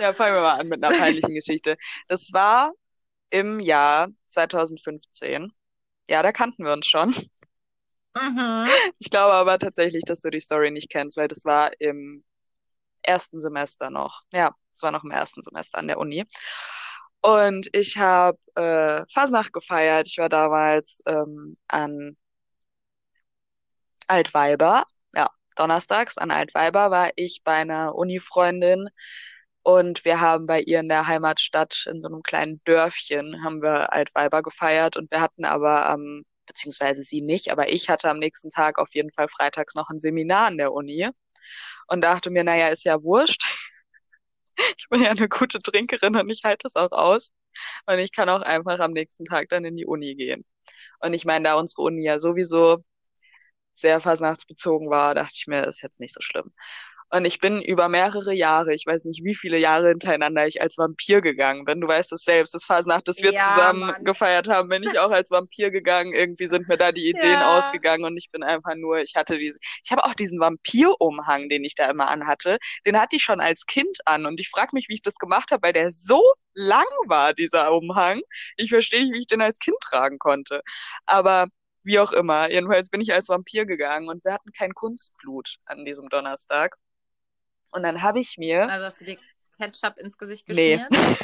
[0.00, 1.76] Ja, fangen wir mal an mit einer peinlichen Geschichte.
[2.08, 2.72] Das war
[3.30, 5.52] im Jahr 2015.
[6.10, 7.14] Ja, da kannten wir uns schon.
[8.14, 8.68] mhm.
[8.98, 12.24] Ich glaube aber tatsächlich, dass du die Story nicht kennst, weil das war im
[13.02, 14.22] ersten Semester noch.
[14.32, 16.24] Ja, es war noch im ersten Semester an der Uni.
[17.22, 20.06] Und ich habe äh, Fasnacht gefeiert.
[20.08, 22.16] Ich war damals ähm, an
[24.08, 24.84] Altweiber.
[25.14, 28.88] Ja, donnerstags an Altweiber war ich bei einer Uni-Freundin
[29.62, 33.92] und wir haben bei ihr in der Heimatstadt in so einem kleinen Dörfchen haben wir
[33.92, 38.50] Altweiber gefeiert und wir hatten aber ähm, beziehungsweise sie nicht, aber ich hatte am nächsten
[38.50, 41.08] Tag auf jeden Fall freitags noch ein Seminar an der Uni
[41.88, 43.44] und dachte mir, naja, ist ja wurscht.
[44.78, 47.32] Ich bin ja eine gute Trinkerin und ich halte das auch aus.
[47.86, 50.44] Und ich kann auch einfach am nächsten Tag dann in die Uni gehen.
[51.00, 52.84] Und ich meine, da unsere Uni ja sowieso
[53.74, 56.52] sehr fasnachtsbezogen war, dachte ich mir, das ist jetzt nicht so schlimm.
[57.14, 60.78] Und ich bin über mehrere Jahre, ich weiß nicht wie viele Jahre hintereinander, ich als
[60.78, 61.80] Vampir gegangen bin.
[61.80, 64.04] Du weißt es selbst, das Fasnacht, das wir ja, zusammen Mann.
[64.04, 66.12] gefeiert haben, bin ich auch als Vampir gegangen.
[66.12, 67.56] Irgendwie sind mir da die Ideen ja.
[67.56, 71.62] ausgegangen und ich bin einfach nur, ich hatte diesen, ich habe auch diesen Vampirumhang, den
[71.62, 74.88] ich da immer anhatte, den hatte ich schon als Kind an und ich frage mich,
[74.88, 76.20] wie ich das gemacht habe, weil der so
[76.52, 78.22] lang war, dieser Umhang.
[78.56, 80.62] Ich verstehe nicht, wie ich den als Kind tragen konnte.
[81.06, 81.46] Aber
[81.84, 82.50] wie auch immer.
[82.50, 86.76] Jedenfalls bin ich als Vampir gegangen und wir hatten kein Kunstblut an diesem Donnerstag.
[87.74, 88.68] Und dann habe ich mir.
[88.68, 89.18] Also hast du dir
[89.58, 90.90] Ketchup ins Gesicht geschmiert?
[90.90, 91.16] Nee.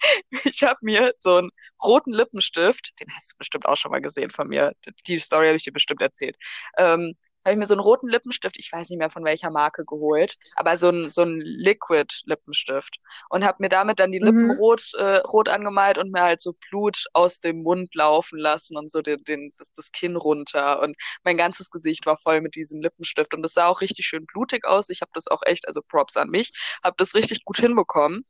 [0.44, 1.50] ich habe mir so einen
[1.82, 4.72] roten Lippenstift, den hast du bestimmt auch schon mal gesehen von mir.
[5.06, 6.36] Die Story habe ich dir bestimmt erzählt.
[6.76, 9.84] Ähm, habe ich mir so einen roten Lippenstift, ich weiß nicht mehr von welcher Marke
[9.84, 12.98] geholt, aber so ein so ein Liquid Lippenstift
[13.30, 14.58] und habe mir damit dann die Lippen mhm.
[14.58, 18.90] rot äh, rot angemalt und mir halt so Blut aus dem Mund laufen lassen und
[18.90, 22.80] so den, den das, das Kinn runter und mein ganzes Gesicht war voll mit diesem
[22.80, 24.88] Lippenstift und es sah auch richtig schön blutig aus.
[24.88, 26.52] Ich habe das auch echt, also Props an mich,
[26.82, 28.24] habe das richtig gut hinbekommen.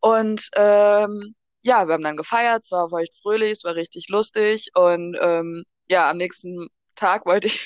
[0.00, 4.70] Und ähm, ja, wir haben dann gefeiert, es war feucht fröhlich, es war richtig lustig
[4.74, 7.60] und ähm, ja, am nächsten Tag wollte ich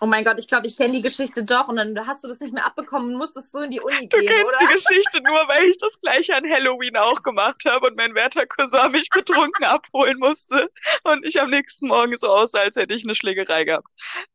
[0.00, 2.40] Oh mein Gott, ich glaube, ich kenne die Geschichte doch und dann hast du das
[2.40, 4.58] nicht mehr abbekommen und musstest so in die Uni du gehen, kennst oder?
[4.60, 8.46] die Geschichte nur, weil ich das gleiche an Halloween auch gemacht habe und mein werter
[8.46, 10.68] Cousin mich betrunken abholen musste
[11.04, 13.88] und ich am nächsten Morgen so aussah, als hätte ich eine Schlägerei gehabt.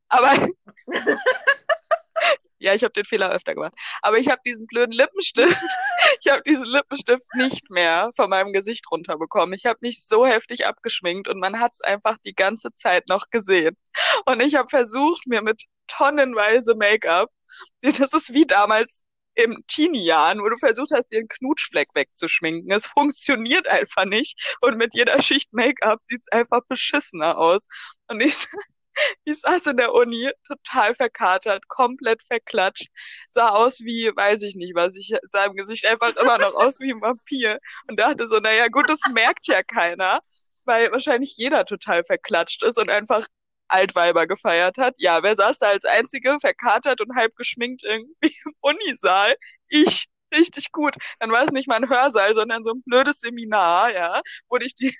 [0.09, 0.49] Aber
[2.61, 3.73] ja, ich habe den Fehler öfter gemacht.
[4.01, 5.55] Aber ich habe diesen blöden Lippenstift,
[6.21, 9.53] ich habe diesen Lippenstift nicht mehr von meinem Gesicht runterbekommen.
[9.53, 13.29] Ich habe mich so heftig abgeschminkt und man hat es einfach die ganze Zeit noch
[13.31, 13.75] gesehen.
[14.25, 17.29] Und ich habe versucht, mir mit tonnenweise Make-up,
[17.81, 19.03] das ist wie damals
[19.35, 22.71] im Teenie-Jahren, wo du versucht hast, dir einen Knutschfleck wegzuschminken.
[22.71, 24.57] Es funktioniert einfach nicht.
[24.61, 27.65] Und mit jeder Schicht Make-up sieht's einfach beschissener aus.
[28.07, 28.35] Und ich,
[29.25, 32.87] ich saß in der Uni, total verkatert, komplett verklatscht,
[33.29, 36.79] sah aus wie, weiß ich nicht was, ich sah im Gesicht einfach immer noch aus
[36.79, 40.19] wie ein Vampir und dachte so, naja gut, das merkt ja keiner,
[40.65, 43.27] weil wahrscheinlich jeder total verklatscht ist und einfach
[43.67, 44.95] Altweiber gefeiert hat.
[44.97, 49.35] Ja, wer saß da als Einzige, verkatert und halb geschminkt irgendwie im Unisaal?
[49.67, 50.05] Ich.
[50.33, 50.95] Richtig gut.
[51.19, 54.73] Dann war es nicht mal ein Hörsaal, sondern so ein blödes Seminar, ja, wo dich
[54.75, 54.95] die,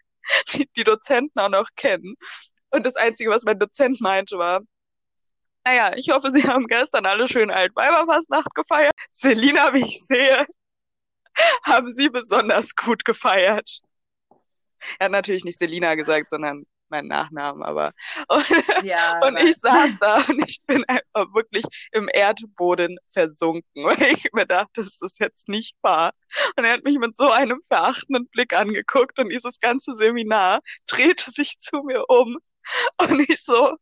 [0.54, 2.15] die, die Dozenten auch noch kennen.
[2.72, 4.62] Und das Einzige, was mein Dozent meinte, war,
[5.66, 8.94] naja, ich hoffe, Sie haben gestern alle schön Altweiberfastnacht gefeiert.
[9.12, 10.46] Selina, wie ich sehe,
[11.64, 13.82] haben Sie besonders gut gefeiert.
[14.98, 17.92] Er hat natürlich nicht Selina gesagt, sondern meinen Nachnamen, aber
[18.28, 18.46] und,
[18.84, 24.30] ja, und ich saß da und ich bin einfach wirklich im Erdboden versunken, weil ich
[24.34, 26.12] mir dachte, das ist jetzt nicht wahr.
[26.58, 31.32] Und er hat mich mit so einem verachtenden Blick angeguckt und dieses ganze Seminar drehte
[31.32, 32.38] sich zu mir um
[33.02, 33.76] und ich so,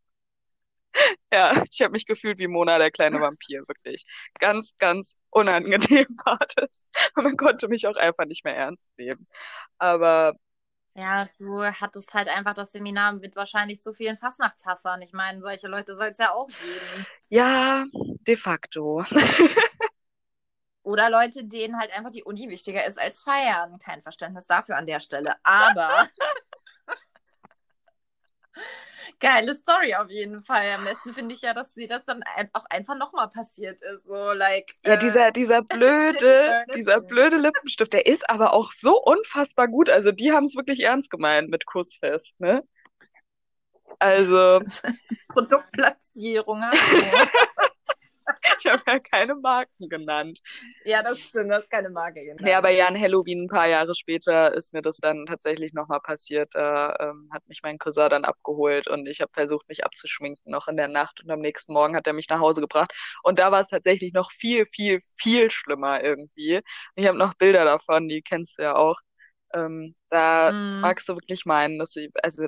[1.32, 4.06] ja, ich habe mich gefühlt wie Mona, der kleine Vampir, wirklich.
[4.40, 6.92] Ganz, ganz unangenehm war das.
[7.16, 9.28] Und man konnte mich auch einfach nicht mehr ernst nehmen.
[9.78, 10.34] Aber
[10.96, 15.02] ja, du hattest halt einfach das Seminar mit wahrscheinlich zu vielen Fastnachtshassern.
[15.02, 17.06] Ich meine, solche Leute soll es ja auch geben.
[17.30, 19.06] Ja, de facto.
[20.84, 23.78] Oder Leute, denen halt einfach die Uni wichtiger ist als feiern.
[23.80, 25.36] Kein Verständnis dafür an der Stelle.
[25.44, 26.10] Aber
[29.20, 30.72] Geile Story auf jeden Fall.
[30.72, 34.06] Am besten finde ich ja, dass sie das dann auch einfach nochmal passiert ist.
[34.06, 38.98] So, like, ja, äh, dieser, dieser blöde, dieser blöde Lippenstift, der ist aber auch so
[39.02, 39.90] unfassbar gut.
[39.90, 42.64] Also die haben es wirklich ernst gemeint mit Kussfest, ne?
[44.00, 44.62] Also.
[45.28, 46.64] Produktplatzierung.
[48.60, 50.40] Ich habe ja keine Marken genannt.
[50.86, 52.42] Ja, das stimmt, du hast keine Marke genannt.
[52.42, 56.00] Nee, aber ja, an Halloween ein paar Jahre später ist mir das dann tatsächlich nochmal
[56.02, 56.54] passiert.
[56.54, 60.68] Da ähm, hat mich mein Cousin dann abgeholt und ich habe versucht, mich abzuschminken noch
[60.68, 62.94] in der Nacht und am nächsten Morgen hat er mich nach Hause gebracht.
[63.24, 66.62] Und da war es tatsächlich noch viel, viel, viel schlimmer irgendwie.
[66.96, 69.00] Ich habe noch Bilder davon, die kennst du ja auch.
[69.54, 70.82] Ähm, da mm.
[70.82, 72.46] magst du wirklich meinen, dass ich, also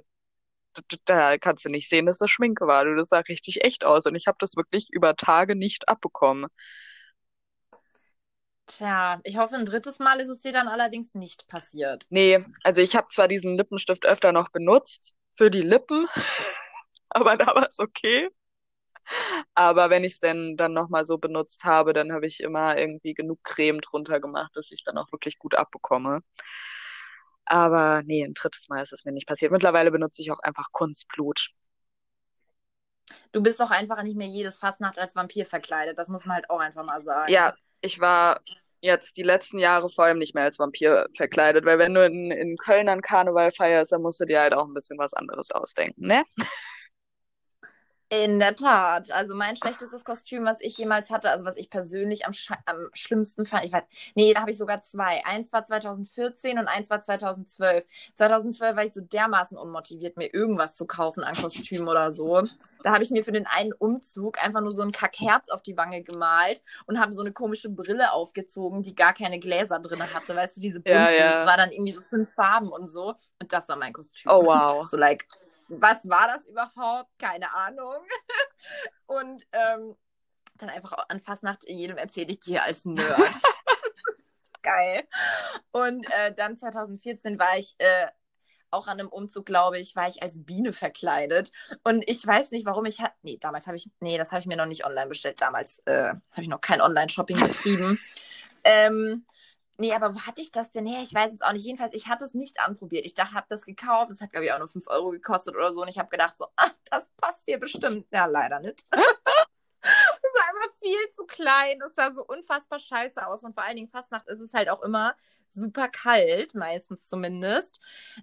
[1.06, 2.86] da kannst du nicht sehen, dass das Schminke war.
[2.86, 6.48] Du, das sah richtig echt aus und ich habe das wirklich über Tage nicht abbekommen.
[8.68, 12.08] Tja, ich hoffe, ein drittes Mal ist es dir dann allerdings nicht passiert.
[12.10, 16.08] Nee, also ich habe zwar diesen Lippenstift öfter noch benutzt für die Lippen,
[17.10, 18.30] aber da war es okay.
[19.56, 23.14] Aber wenn ich es denn dann nochmal so benutzt habe, dann habe ich immer irgendwie
[23.14, 26.22] genug Creme drunter gemacht, dass ich dann auch wirklich gut abbekomme.
[27.46, 29.52] Aber nee, ein drittes Mal ist es mir nicht passiert.
[29.52, 31.50] Mittlerweile benutze ich auch einfach Kunstblut.
[33.32, 35.98] Du bist doch einfach nicht mehr jedes Fastnacht als Vampir verkleidet.
[35.98, 37.32] Das muss man halt auch einfach mal sagen.
[37.32, 38.42] Ja, ich war
[38.82, 42.32] jetzt die letzten Jahre vor allem nicht mehr als Vampir verkleidet, weil wenn du in,
[42.32, 45.52] in Köln an Karneval feierst, dann musst du dir halt auch ein bisschen was anderes
[45.52, 46.24] ausdenken, ne?
[48.14, 49.10] In der Tat.
[49.12, 52.34] Also mein schlechtestes Kostüm, was ich jemals hatte, also was ich persönlich am,
[52.66, 53.84] am schlimmsten fand, ich weiß,
[54.16, 55.26] nee, da habe ich sogar zwei.
[55.26, 57.86] Eins war 2014 und eins war 2012.
[58.16, 62.44] 2012 war ich so dermaßen unmotiviert, mir irgendwas zu kaufen an Kostüm oder so.
[62.84, 65.78] Da habe ich mir für den einen Umzug einfach nur so ein Kackherz auf die
[65.78, 70.36] Wange gemalt und habe so eine komische Brille aufgezogen, die gar keine Gläser drin hatte.
[70.36, 71.00] Weißt du, diese bunten.
[71.00, 71.34] Ja, ja.
[71.36, 73.16] Das war dann irgendwie so fünf Farben und so.
[73.40, 74.30] Und das war mein Kostüm.
[74.30, 74.86] Oh wow.
[74.90, 75.30] So like
[75.80, 77.10] was war das überhaupt?
[77.20, 77.96] Keine Ahnung.
[79.06, 79.96] Und ähm,
[80.56, 83.20] dann einfach an Fastnacht jedem erzähle ich gehe als Nerd.
[84.62, 85.08] Geil.
[85.72, 88.08] Und äh, dann 2014 war ich äh,
[88.70, 91.52] auch an einem Umzug, glaube ich, war ich als Biene verkleidet.
[91.84, 93.16] Und ich weiß nicht, warum ich hatte.
[93.24, 93.90] Nee, damals habe ich.
[94.00, 95.42] Nee, das habe ich mir noch nicht online bestellt.
[95.42, 98.00] Damals äh, habe ich noch kein Online-Shopping betrieben.
[98.64, 99.26] ähm,
[99.82, 101.02] Nee, aber wo hatte ich das denn her?
[101.02, 101.66] Ich weiß es auch nicht.
[101.66, 103.04] Jedenfalls, ich hatte es nicht anprobiert.
[103.04, 104.12] Ich dachte, habe das gekauft.
[104.12, 105.82] Es hat, glaube ich, auch nur 5 Euro gekostet oder so.
[105.82, 108.06] Und ich habe gedacht, so, ah, das passt hier bestimmt.
[108.12, 108.86] Ja, leider nicht.
[109.84, 111.82] Es war einfach viel zu klein.
[111.82, 113.44] Es sah so unfassbar scheiße aus.
[113.44, 115.16] Und vor allen Dingen Fastnacht ist es halt auch immer
[115.50, 117.80] super kalt, meistens zumindest.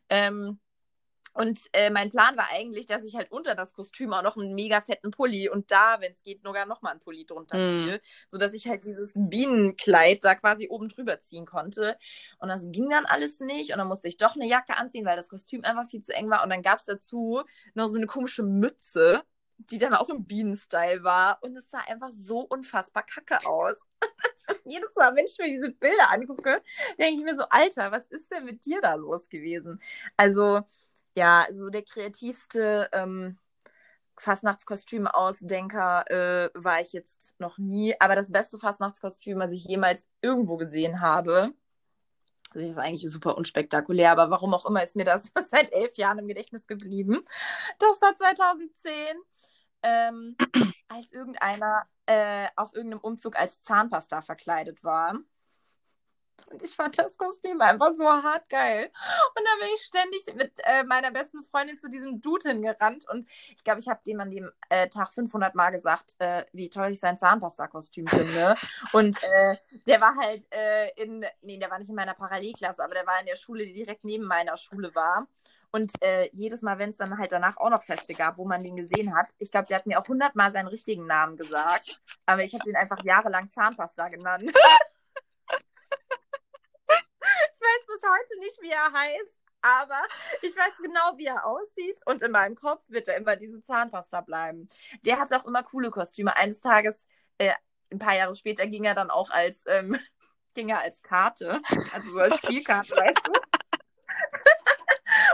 [0.09, 0.61] Ähm,
[1.33, 4.55] und äh, mein Plan war eigentlich, dass ich halt unter das Kostüm auch noch einen
[4.55, 7.85] mega fetten Pulli und da, wenn es geht, sogar noch mal einen Pulli drunter hm.
[7.85, 8.01] ziehe, mm.
[8.29, 11.97] sodass ich halt dieses Bienenkleid da quasi oben drüber ziehen konnte.
[12.39, 15.17] Und das ging dann alles nicht und dann musste ich doch eine Jacke anziehen, weil
[15.17, 16.43] das Kostüm einfach viel zu eng war.
[16.43, 17.43] Und dann gab es dazu
[17.75, 19.23] noch so eine komische Mütze,
[19.71, 21.39] die dann auch im Bienenstyle war.
[21.43, 23.77] Und es sah einfach so unfassbar kacke aus.
[24.65, 26.63] Jedes Mal, wenn ich mir diese Bilder angucke,
[26.99, 29.79] denke ich mir so, Alter, was ist denn mit dir da los gewesen?
[30.17, 30.63] Also,
[31.19, 33.39] ja, so der kreativste ähm,
[34.19, 37.95] Fastnachtskostüm-Ausdenker äh, war ich jetzt noch nie.
[38.01, 41.53] Aber das beste Fastnachtskostüm, was ich jemals irgendwo gesehen habe,
[42.55, 46.19] das ist eigentlich super unspektakulär, aber warum auch immer ist mir das seit elf Jahren
[46.21, 47.25] im Gedächtnis geblieben.
[47.79, 49.17] Das war 2010,
[49.83, 50.37] ähm,
[50.89, 55.19] als irgendeiner äh, auf irgendeinem Umzug als Zahnpasta verkleidet war.
[56.51, 58.91] Und ich fand das Kostüm einfach so hart geil.
[59.37, 63.07] Und da bin ich ständig mit äh, meiner besten Freundin zu diesem Dude hingerannt.
[63.09, 66.71] Und ich glaube, ich habe dem an dem äh, Tag 500 Mal gesagt, äh, wie
[66.71, 68.57] toll ich sein Zahnpasta-Kostüm finde.
[68.93, 72.95] Und äh, der war halt äh, in, nee, der war nicht in meiner Parallelklasse, aber
[72.95, 75.27] der war in der Schule, die direkt neben meiner Schule war.
[75.71, 78.65] Und äh, jedes Mal, wenn es dann halt danach auch noch Feste gab, wo man
[78.65, 82.01] den gesehen hat, ich glaube, der hat mir auch hundertmal seinen richtigen Namen gesagt.
[82.25, 84.51] Aber ich habe den einfach jahrelang Zahnpasta genannt.
[87.59, 90.01] Ich weiß bis heute nicht, wie er heißt, aber
[90.43, 94.21] ich weiß genau, wie er aussieht und in meinem Kopf wird er immer diese Zahnpasta
[94.21, 94.69] bleiben.
[95.03, 96.37] Der hat auch immer coole Kostüme.
[96.37, 97.53] Eines Tages, äh,
[97.91, 99.99] ein paar Jahre später, ging er dann auch als, ähm,
[100.55, 101.59] ging er als Karte,
[101.93, 103.33] also so als Spielkarte, weißt du?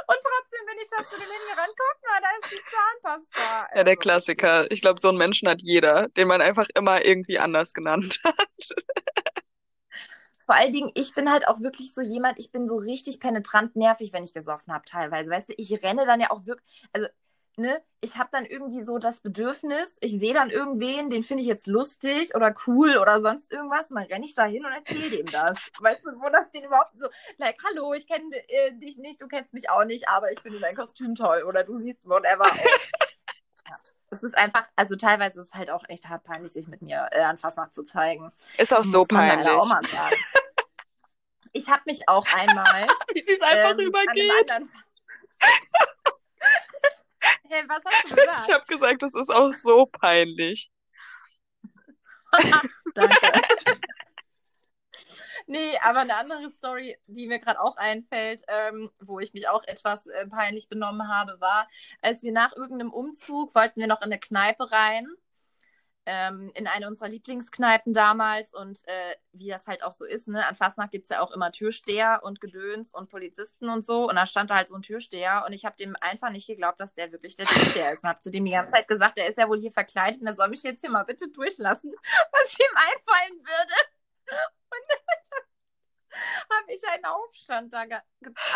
[0.07, 1.75] Und trotzdem bin ich schon zu dem hingerannt.
[1.77, 3.77] Guck mal, da ist die Zahnpasta.
[3.77, 4.71] Ja, der Klassiker.
[4.71, 8.75] Ich glaube, so einen Menschen hat jeder, den man einfach immer irgendwie anders genannt hat.
[10.47, 13.77] Vor allen Dingen, ich bin halt auch wirklich so jemand, ich bin so richtig penetrant
[13.77, 15.31] nervig, wenn ich gesoffen habe teilweise.
[15.31, 17.09] Weißt du, ich renne dann ja auch wirklich, also,
[17.57, 21.49] ne, ich habe dann irgendwie so das Bedürfnis, ich sehe dann irgendwen, den finde ich
[21.49, 25.11] jetzt lustig oder cool oder sonst irgendwas und dann renne ich da hin und erzähle
[25.11, 25.59] dem das.
[25.81, 27.07] weißt du, wo das den überhaupt so,
[27.39, 30.61] like, hallo, ich kenne äh, dich nicht, du kennst mich auch nicht, aber ich finde
[30.61, 32.47] dein Kostüm toll oder du siehst whatever.
[33.69, 33.77] ja.
[34.11, 37.09] Es ist einfach, also teilweise ist es halt auch echt hart peinlich, sich mit mir
[37.11, 38.33] äh, an Fastnacht zu zeigen.
[38.59, 39.49] Ist auch so peinlich.
[39.49, 39.71] Auch.
[41.53, 42.87] Ich habe mich auch einmal.
[43.15, 44.51] Wie sie es einfach ähm, rübergeht.
[47.49, 48.49] hey, was hast du gesagt?
[48.49, 50.71] Ich habe gesagt, das ist auch so peinlich.
[52.95, 53.41] Danke.
[55.47, 59.65] Nee, aber eine andere Story, die mir gerade auch einfällt, ähm, wo ich mich auch
[59.65, 61.69] etwas äh, peinlich benommen habe, war,
[62.01, 65.07] als wir nach irgendeinem Umzug wollten wir noch in eine Kneipe rein.
[66.07, 70.47] Ähm, in eine unserer Lieblingskneipen damals und äh, wie das halt auch so ist, ne?
[70.47, 74.07] An Fastnacht gibt es ja auch immer Türsteher und Gedöns und Polizisten und so.
[74.07, 76.79] Und da stand da halt so ein Türsteher und ich habe dem einfach nicht geglaubt,
[76.79, 78.03] dass der wirklich der Türsteher ist.
[78.05, 80.27] Und habe zu dem die ganze Zeit gesagt, der ist ja wohl hier verkleidet und
[80.27, 81.95] der soll mich jetzt hier mal bitte durchlassen,
[82.33, 83.75] was ihm einfallen würde.
[86.49, 87.85] Und habe ich einen Aufstand da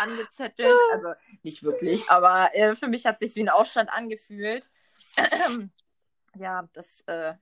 [0.01, 0.75] angezettelt.
[0.91, 4.69] Also nicht wirklich, aber äh, für mich hat es sich wie ein Aufstand angefühlt.
[6.35, 7.33] ja, das äh,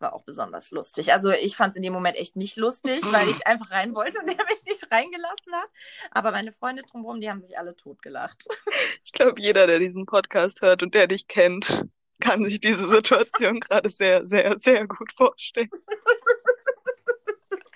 [0.00, 1.12] war auch besonders lustig.
[1.12, 4.18] Also ich fand es in dem Moment echt nicht lustig, weil ich einfach rein wollte
[4.18, 5.70] und er mich nicht reingelassen hat.
[6.10, 8.46] Aber meine Freunde drumherum, die haben sich alle totgelacht.
[9.04, 11.84] Ich glaube, jeder, der diesen Podcast hört und der dich kennt,
[12.20, 15.68] kann sich diese Situation gerade sehr, sehr, sehr gut vorstellen.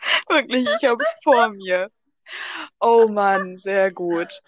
[0.28, 1.90] Wirklich, ich habe es vor mir.
[2.80, 4.40] Oh Mann, sehr gut.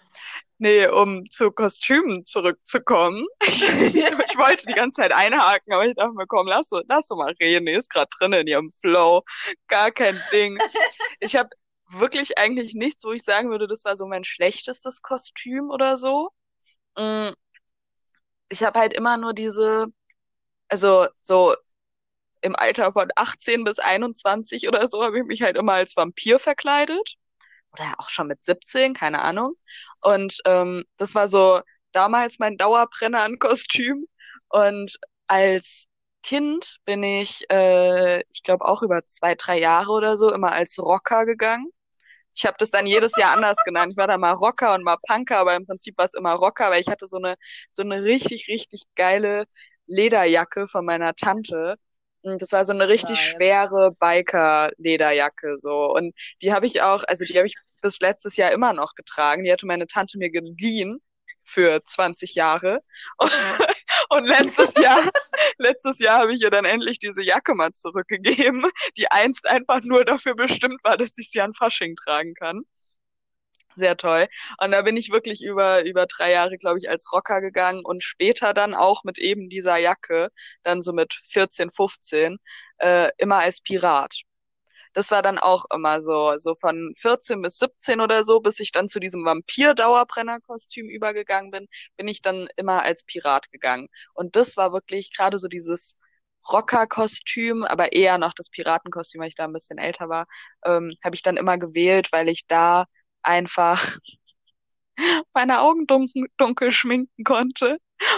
[0.59, 3.25] Nee, um zu Kostümen zurückzukommen.
[3.41, 7.17] ich, ich, wollte die ganze Zeit einhaken, aber ich dachte mir, komm, lass, lass doch
[7.17, 7.67] mal reden.
[7.67, 9.21] Die ist gerade drin in ihrem Flow.
[9.67, 10.57] Gar kein Ding.
[11.19, 11.49] Ich habe
[11.89, 16.31] wirklich eigentlich nichts, wo ich sagen würde, das war so mein schlechtestes Kostüm oder so.
[16.97, 17.29] Mm.
[18.49, 19.87] Ich habe halt immer nur diese,
[20.69, 21.55] also so
[22.41, 26.39] im Alter von 18 bis 21 oder so, habe ich mich halt immer als Vampir
[26.39, 27.15] verkleidet.
[27.73, 29.55] Oder auch schon mit 17, keine Ahnung.
[30.01, 34.07] Und ähm, das war so damals mein Dauerbrenner an Kostüm.
[34.49, 34.97] Und
[35.27, 35.87] als
[36.23, 40.77] Kind bin ich, äh, ich glaube auch über zwei, drei Jahre oder so, immer als
[40.79, 41.71] Rocker gegangen.
[42.35, 43.91] Ich habe das dann jedes Jahr anders genannt.
[43.93, 46.69] Ich war da mal Rocker und mal Punker, aber im Prinzip war es immer Rocker,
[46.69, 47.35] weil ich hatte so eine
[47.71, 49.45] so eine richtig richtig geile
[49.87, 51.77] Lederjacke von meiner Tante
[52.31, 53.31] hm, das war so eine richtig Nein.
[53.35, 55.91] schwere Biker-Lederjacke so.
[55.93, 59.43] Und die habe ich auch, also die habe ich bis letztes Jahr immer noch getragen.
[59.43, 60.99] Die hatte meine Tante mir geliehen
[61.43, 62.81] für 20 Jahre.
[64.09, 65.09] Und letztes Jahr,
[65.57, 68.65] letztes Jahr habe ich ihr dann endlich diese Jacke mal zurückgegeben,
[68.97, 72.63] die einst einfach nur dafür bestimmt war, dass ich sie an Fasching tragen kann
[73.77, 74.27] sehr toll.
[74.61, 78.03] Und da bin ich wirklich über, über drei Jahre, glaube ich, als Rocker gegangen und
[78.03, 80.29] später dann auch mit eben dieser Jacke,
[80.63, 82.37] dann so mit 14, 15,
[82.79, 84.21] äh, immer als Pirat.
[84.93, 88.71] Das war dann auch immer so, so von 14 bis 17 oder so, bis ich
[88.71, 93.89] dann zu diesem Vampir-Dauerbrenner-Kostüm übergegangen bin, bin ich dann immer als Pirat gegangen.
[94.13, 95.95] Und das war wirklich gerade so dieses
[96.51, 100.25] Rocker-Kostüm, aber eher noch das Piratenkostüm, weil ich da ein bisschen älter war,
[100.65, 102.85] ähm, habe ich dann immer gewählt, weil ich da
[103.27, 103.97] einfach
[105.33, 107.77] meine Augen dunkel, dunkel schminken konnte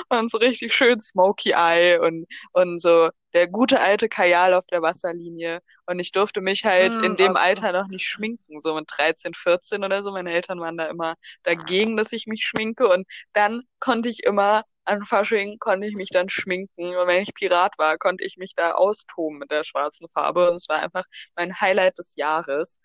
[0.10, 4.82] und so richtig schön Smoky Eye und, und so der gute alte Kajal auf der
[4.82, 5.60] Wasserlinie.
[5.86, 7.42] Und ich durfte mich halt mm, in dem okay.
[7.42, 10.12] Alter noch nicht schminken, so mit 13, 14 oder so.
[10.12, 12.88] Meine Eltern waren da immer dagegen, dass ich mich schminke.
[12.88, 16.96] Und dann konnte ich immer an Fasching konnte ich mich dann schminken.
[16.96, 20.50] Und wenn ich Pirat war, konnte ich mich da austoben mit der schwarzen Farbe.
[20.50, 22.80] Und es war einfach mein Highlight des Jahres.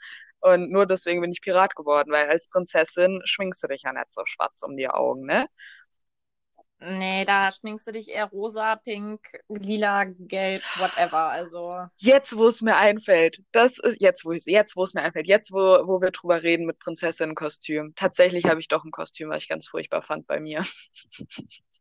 [0.44, 4.12] Und nur deswegen bin ich Pirat geworden, weil als Prinzessin schminkst du dich ja nicht
[4.12, 5.46] so schwarz um die Augen, ne?
[6.80, 11.30] Nee, da schminkst du dich eher rosa, pink, lila, gelb, whatever.
[11.30, 11.86] Also.
[11.96, 15.28] Jetzt, wo es mir einfällt, das ist jetzt, wo ich, jetzt, wo es mir einfällt,
[15.28, 17.94] jetzt, wo, wo wir drüber reden mit Prinzessinnenkostüm.
[17.96, 20.62] Tatsächlich habe ich doch ein Kostüm, was ich ganz furchtbar fand bei mir.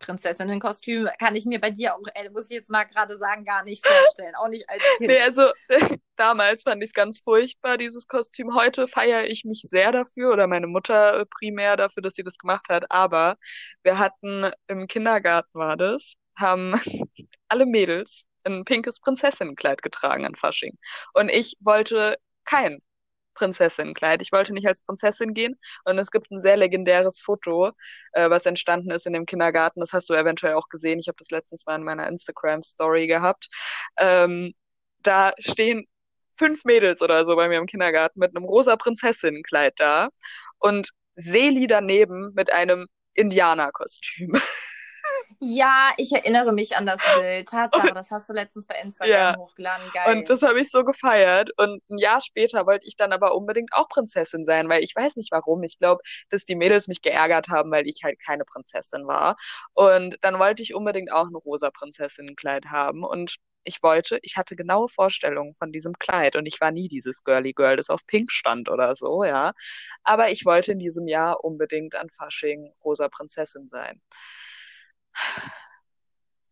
[0.00, 3.62] Prinzessinnenkostüm kann ich mir bei dir auch, äh, muss ich jetzt mal gerade sagen, gar
[3.64, 4.34] nicht vorstellen.
[4.34, 5.10] Auch nicht als Kind.
[5.10, 5.52] Nee, also
[6.16, 8.54] damals fand ich es ganz furchtbar, dieses Kostüm.
[8.54, 12.66] Heute feiere ich mich sehr dafür oder meine Mutter primär dafür, dass sie das gemacht
[12.68, 12.90] hat.
[12.90, 13.36] Aber
[13.82, 16.74] wir hatten im Kindergarten war das, haben
[17.48, 20.78] alle Mädels ein pinkes Prinzessinnenkleid getragen an Fasching.
[21.12, 22.80] Und ich wollte kein
[23.40, 24.20] Prinzessinnenkleid.
[24.22, 25.58] Ich wollte nicht als Prinzessin gehen.
[25.84, 27.72] Und es gibt ein sehr legendäres Foto,
[28.12, 29.80] äh, was entstanden ist in dem Kindergarten.
[29.80, 30.98] Das hast du eventuell auch gesehen.
[30.98, 33.48] Ich habe das letztens mal in meiner Instagram-Story gehabt.
[33.98, 34.52] Ähm,
[35.02, 35.86] da stehen
[36.36, 40.08] fünf Mädels oder so bei mir im Kindergarten mit einem rosa Prinzessinnenkleid da
[40.58, 44.32] und Seli daneben mit einem Indianerkostüm.
[45.42, 47.48] Ja, ich erinnere mich an das Bild.
[47.48, 49.36] Tatsache, das hast du letztens bei Instagram ja.
[49.38, 49.90] hochgeladen.
[49.94, 50.16] Geil.
[50.16, 51.50] Und das habe ich so gefeiert.
[51.56, 55.16] Und ein Jahr später wollte ich dann aber unbedingt auch Prinzessin sein, weil ich weiß
[55.16, 55.62] nicht warum.
[55.62, 59.36] Ich glaube, dass die Mädels mich geärgert haben, weil ich halt keine Prinzessin war.
[59.72, 63.02] Und dann wollte ich unbedingt auch ein rosa Prinzessinnenkleid haben.
[63.02, 67.24] Und ich wollte, ich hatte genaue Vorstellungen von diesem Kleid und ich war nie dieses
[67.24, 69.52] Girly Girl, das auf Pink stand oder so, ja.
[70.02, 74.00] Aber ich wollte in diesem Jahr unbedingt an Fasching rosa Prinzessin sein.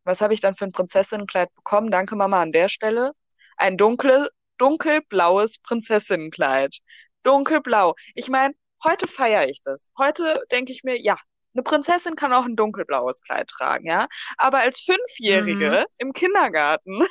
[0.05, 1.91] Was habe ich dann für ein Prinzessinnenkleid bekommen?
[1.91, 3.13] Danke Mama an der Stelle.
[3.57, 6.79] Ein dunkle, dunkelblaues Prinzessinnenkleid.
[7.25, 7.95] Dunkelblau.
[8.15, 8.55] Ich meine,
[8.85, 9.91] heute feiere ich das.
[9.99, 11.17] Heute denke ich mir, ja,
[11.55, 14.07] eine Prinzessin kann auch ein dunkelblaues Kleid tragen, ja.
[14.37, 15.93] Aber als Fünfjährige mhm.
[15.99, 17.03] im Kindergarten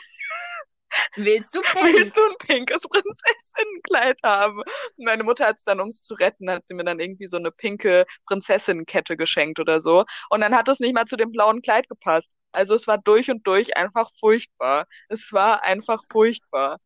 [1.16, 1.98] Willst du pink?
[1.98, 4.62] Willst du ein pinkes Prinzessinnenkleid haben?
[4.98, 7.38] meine Mutter hat es dann, um es zu retten, hat sie mir dann irgendwie so
[7.38, 10.06] eine pinke Prinzessinnenkette geschenkt oder so.
[10.30, 12.32] Und dann hat es nicht mal zu dem blauen Kleid gepasst.
[12.52, 14.86] Also es war durch und durch einfach furchtbar.
[15.10, 16.80] Es war einfach furchtbar.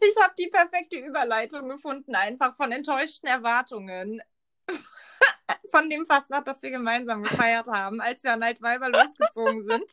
[0.00, 4.20] Ich habe die perfekte Überleitung gefunden, einfach von enttäuschten Erwartungen
[5.70, 9.92] von dem Fastnacht, das wir gemeinsam gefeiert haben, als wir an Altweiber losgezogen sind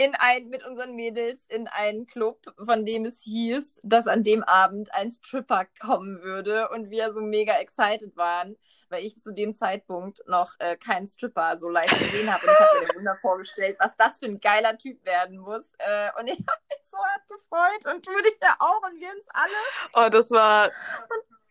[0.00, 4.42] in ein, mit unseren Mädels in einen Club, von dem es hieß, dass an dem
[4.44, 8.56] Abend ein Stripper kommen würde und wir so mega excited waren,
[8.88, 12.60] weil ich zu dem Zeitpunkt noch äh, keinen Stripper so live gesehen habe und ich
[12.60, 16.38] habe mir Wunder vorgestellt, was das für ein geiler Typ werden muss äh, und ich
[16.38, 19.52] habe mich so hart gefreut und du dich ja auch und wir uns alle.
[19.92, 20.70] Oh, das war,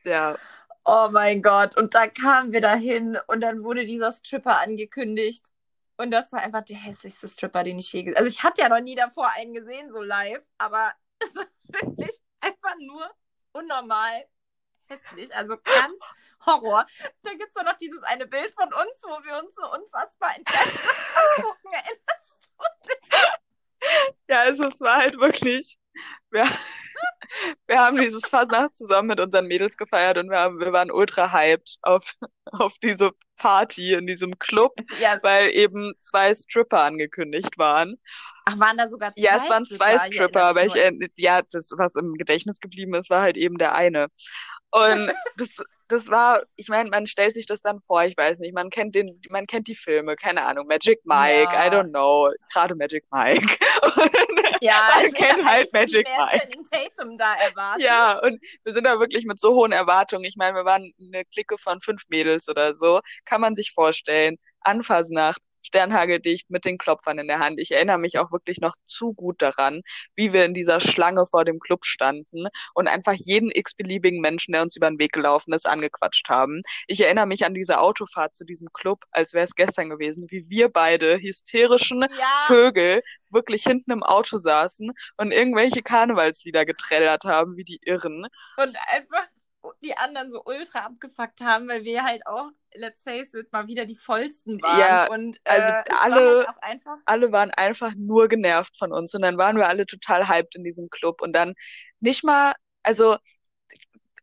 [0.05, 0.35] ja.
[0.85, 5.51] Oh mein Gott, und da kamen wir dahin und dann wurde dieser Stripper angekündigt
[5.99, 8.25] und das war einfach der hässlichste Stripper, den ich je gesehen habe.
[8.25, 12.21] Also ich hatte ja noch nie davor einen gesehen, so live, aber es war wirklich
[12.39, 13.09] einfach nur
[13.51, 14.25] unnormal
[14.87, 15.35] hässlich.
[15.35, 15.99] Also ganz
[16.45, 16.87] Horror.
[17.23, 20.37] Da gibt es doch noch dieses eine Bild von uns, wo wir uns so unfassbar
[20.37, 20.95] entgeistert
[21.37, 21.73] angucken.
[21.73, 23.19] Erinnerst du dich?
[24.29, 25.77] Ja, es war halt wirklich.
[26.29, 26.47] Wir,
[27.69, 31.31] wir haben dieses Fasnacht zusammen mit unseren Mädels gefeiert und wir, haben, wir waren ultra
[31.31, 32.15] hyped auf,
[32.51, 35.19] auf diese Party in diesem Club, ja.
[35.21, 37.95] weil eben zwei Stripper angekündigt waren.
[38.45, 39.21] Ach, waren da sogar zwei?
[39.21, 40.73] Ja, es waren zwei Stripper, Stripper aber ich,
[41.15, 44.07] ja, das, was im Gedächtnis geblieben ist, war halt eben der eine.
[44.71, 48.53] Und das, das war, ich meine, man stellt sich das dann vor, ich weiß nicht,
[48.53, 51.65] man kennt den, man kennt die Filme, keine Ahnung, Magic Mike, ja.
[51.65, 53.57] I don't know, gerade Magic Mike.
[54.61, 56.47] ja, man also kennt halt Magic Mike.
[56.71, 57.83] Tatum da erwartet.
[57.83, 60.25] Ja, und wir sind da wirklich mit so hohen Erwartungen.
[60.25, 64.37] Ich meine, wir waren eine Clique von fünf Mädels oder so, kann man sich vorstellen.
[64.61, 67.59] Anfassnacht, sternhageldicht mit den Klopfern in der Hand.
[67.59, 69.81] Ich erinnere mich auch wirklich noch zu gut daran,
[70.15, 74.61] wie wir in dieser Schlange vor dem Club standen und einfach jeden x-beliebigen Menschen, der
[74.61, 76.61] uns über den Weg gelaufen ist, angequatscht haben.
[76.87, 80.49] Ich erinnere mich an diese Autofahrt zu diesem Club, als wäre es gestern gewesen, wie
[80.49, 82.25] wir beide hysterischen ja.
[82.47, 88.25] Vögel wirklich hinten im Auto saßen und irgendwelche Karnevalslieder getrellert haben, wie die Irren.
[88.57, 89.25] Und einfach
[89.81, 93.85] die anderen so ultra abgefuckt haben, weil wir halt auch, let's face it, mal wieder
[93.85, 94.79] die vollsten waren.
[94.79, 99.21] Ja, und äh, also alle, war halt alle waren einfach nur genervt von uns und
[99.21, 101.53] dann waren wir alle total hyped in diesem Club und dann
[101.99, 102.53] nicht mal,
[102.83, 103.17] also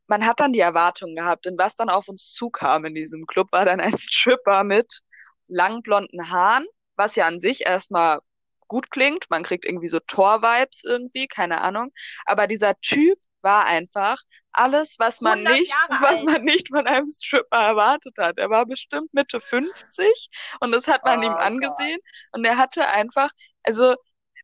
[0.07, 3.49] man hat dann die Erwartungen gehabt und was dann auf uns zukam in diesem Club,
[3.53, 5.01] war dann ein Stripper mit
[5.49, 8.21] lang blonden Haaren, was ja an sich erstmal
[8.69, 9.27] gut klingt.
[9.31, 11.93] Man kriegt irgendwie so Tor-Vibes irgendwie, keine Ahnung.
[12.25, 14.19] Aber dieser Typ war einfach
[14.51, 18.39] alles, was man nicht, was man nicht von einem Stripper erwartet hat.
[18.39, 20.29] Er war bestimmt Mitte 50
[20.61, 22.33] und das hat man oh, ihm angesehen Gott.
[22.33, 23.31] und er hatte einfach,
[23.63, 23.95] also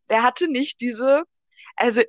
[0.08, 1.24] der hatte nicht diese,
[1.74, 2.02] also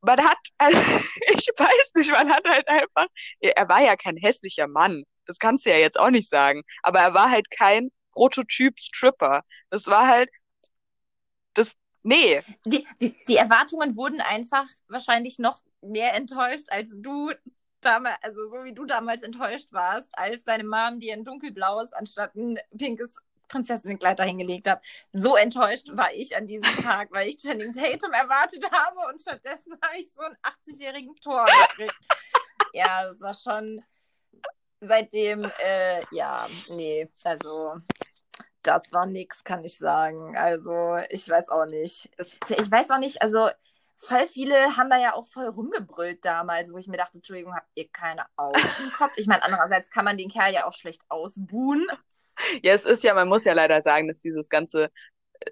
[0.00, 3.06] man hat, also, ich weiß nicht, man hat halt einfach,
[3.38, 6.98] er war ja kein hässlicher Mann, das kannst du ja jetzt auch nicht sagen, aber
[6.98, 9.42] er war halt kein Prototyp Stripper.
[9.70, 10.28] Das war halt,
[12.02, 12.42] Nee.
[12.64, 17.32] Die, die, die Erwartungen wurden einfach wahrscheinlich noch mehr enttäuscht, als du
[17.80, 22.34] damals, also so wie du damals enttäuscht warst, als deine Mom dir ein dunkelblaues anstatt
[22.34, 23.16] ein pinkes
[23.48, 24.82] Prinzessinnenkleid hingelegt hat.
[25.12, 29.72] So enttäuscht war ich an diesem Tag, weil ich Channing Tatum erwartet habe und stattdessen
[29.82, 31.98] habe ich so einen 80-jährigen Tor gekriegt.
[32.72, 33.82] ja, das war schon
[34.80, 37.80] seitdem, äh, ja, nee, also
[38.62, 40.36] das war nix, kann ich sagen.
[40.36, 42.10] Also, ich weiß auch nicht.
[42.48, 43.48] Ich weiß auch nicht, also
[43.96, 47.68] voll viele haben da ja auch voll rumgebrüllt damals, wo ich mir dachte, Entschuldigung, habt
[47.74, 49.12] ihr keine Augen im Kopf?
[49.16, 51.86] Ich meine, andererseits kann man den Kerl ja auch schlecht ausbuhen.
[52.62, 54.90] Ja, es ist ja, man muss ja leider sagen, dass dieses ganze äh,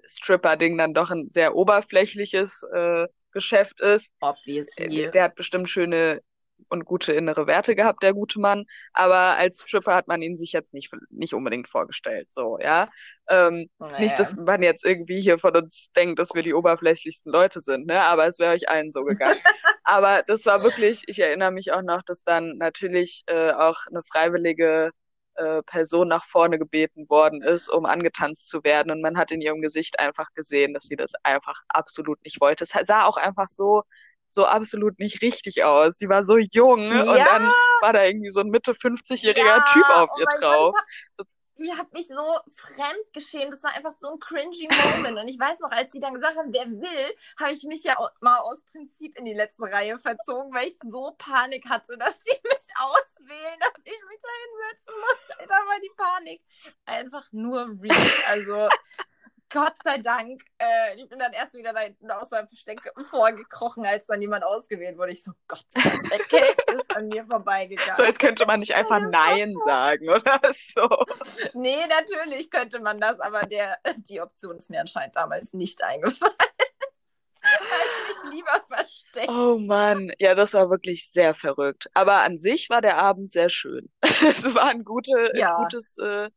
[0.05, 4.13] Stripper-Ding dann doch ein sehr oberflächliches äh, Geschäft ist.
[4.21, 5.11] Obviously.
[5.11, 6.21] Der hat bestimmt schöne
[6.67, 8.65] und gute innere Werte gehabt, der gute Mann.
[8.93, 12.89] Aber als Stripper hat man ihn sich jetzt nicht, nicht unbedingt vorgestellt, so, ja.
[13.29, 13.99] Ähm, naja.
[13.99, 17.87] Nicht, dass man jetzt irgendwie hier von uns denkt, dass wir die oberflächlichsten Leute sind,
[17.87, 18.01] ne?
[18.03, 19.39] Aber es wäre euch allen so gegangen.
[19.83, 24.03] Aber das war wirklich, ich erinnere mich auch noch, dass dann natürlich äh, auch eine
[24.03, 24.91] freiwillige
[25.39, 28.91] äh, Person nach vorne gebeten worden ist, um angetanzt zu werden.
[28.91, 32.65] Und man hat in ihrem Gesicht einfach gesehen, dass sie das einfach absolut nicht wollte.
[32.65, 33.83] Es sah auch einfach so
[34.29, 35.97] so absolut nicht richtig aus.
[35.97, 37.01] Sie war so jung ja.
[37.01, 40.73] und dann war da irgendwie so ein Mitte 50-jähriger ja, Typ auf oh ihr drauf.
[41.17, 41.27] Gott,
[41.59, 43.53] ihr habt mich so fremd geschämt.
[43.53, 45.17] Das war einfach so ein cringy Moment.
[45.17, 47.97] Und ich weiß noch, als die dann gesagt haben, wer will, habe ich mich ja
[48.21, 52.37] mal aus Prinzip in die letzte Reihe verzogen, weil ich so Panik hatte, dass sie
[52.43, 55.47] mich auswählen, dass ich mich da hinsetzen musste.
[55.47, 56.41] Da war die Panik.
[56.85, 58.11] Einfach nur real.
[58.27, 58.69] Also
[59.51, 62.79] Gott sei Dank, äh, ich bin dann erst wieder da aus meinem Versteck
[63.09, 65.11] vorgekrochen, als dann jemand ausgewählt wurde.
[65.13, 67.95] Ich so, Gott sei Dank, der Kelch ist an mir vorbeigegangen.
[67.95, 70.87] So, als könnte man nicht einfach Nein sagen, oder so.
[71.53, 76.33] Nee, natürlich könnte man das, aber der, die Option ist mir anscheinend damals nicht eingefallen.
[77.41, 79.29] halt mich lieber versteckt.
[79.29, 81.89] Oh Mann, ja, das war wirklich sehr verrückt.
[81.93, 83.89] Aber an sich war der Abend sehr schön.
[84.21, 85.55] Es war ein gute, Ja.
[85.55, 86.29] gutes äh,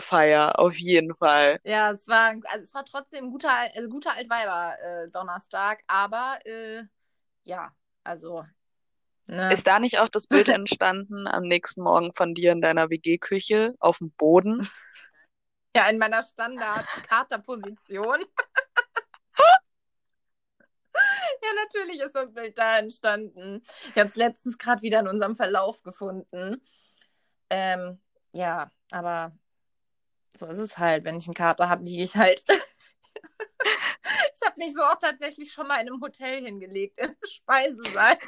[0.00, 1.60] Fasnachtsgefeier, auf jeden Fall.
[1.64, 6.38] Ja, es war, also es war trotzdem ein guter, also guter Altweiber äh, Donnerstag, aber
[6.44, 6.84] äh,
[7.44, 7.72] ja,
[8.04, 8.44] also
[9.26, 9.52] ne?
[9.52, 13.74] Ist da nicht auch das Bild entstanden am nächsten Morgen von dir in deiner WG-Küche
[13.78, 14.68] auf dem Boden?
[15.76, 18.20] ja in meiner Standard-Katerposition.
[20.94, 23.62] ja, natürlich ist das Bild da entstanden.
[23.90, 26.62] Ich habe es letztens gerade wieder in unserem Verlauf gefunden.
[27.50, 28.00] Ähm,
[28.32, 29.36] ja, aber
[30.38, 31.04] so ist es halt.
[31.04, 32.44] Wenn ich einen Kater habe, liege ich halt.
[32.48, 38.18] ich habe mich so auch tatsächlich schon mal in einem Hotel hingelegt, im Speisesaal.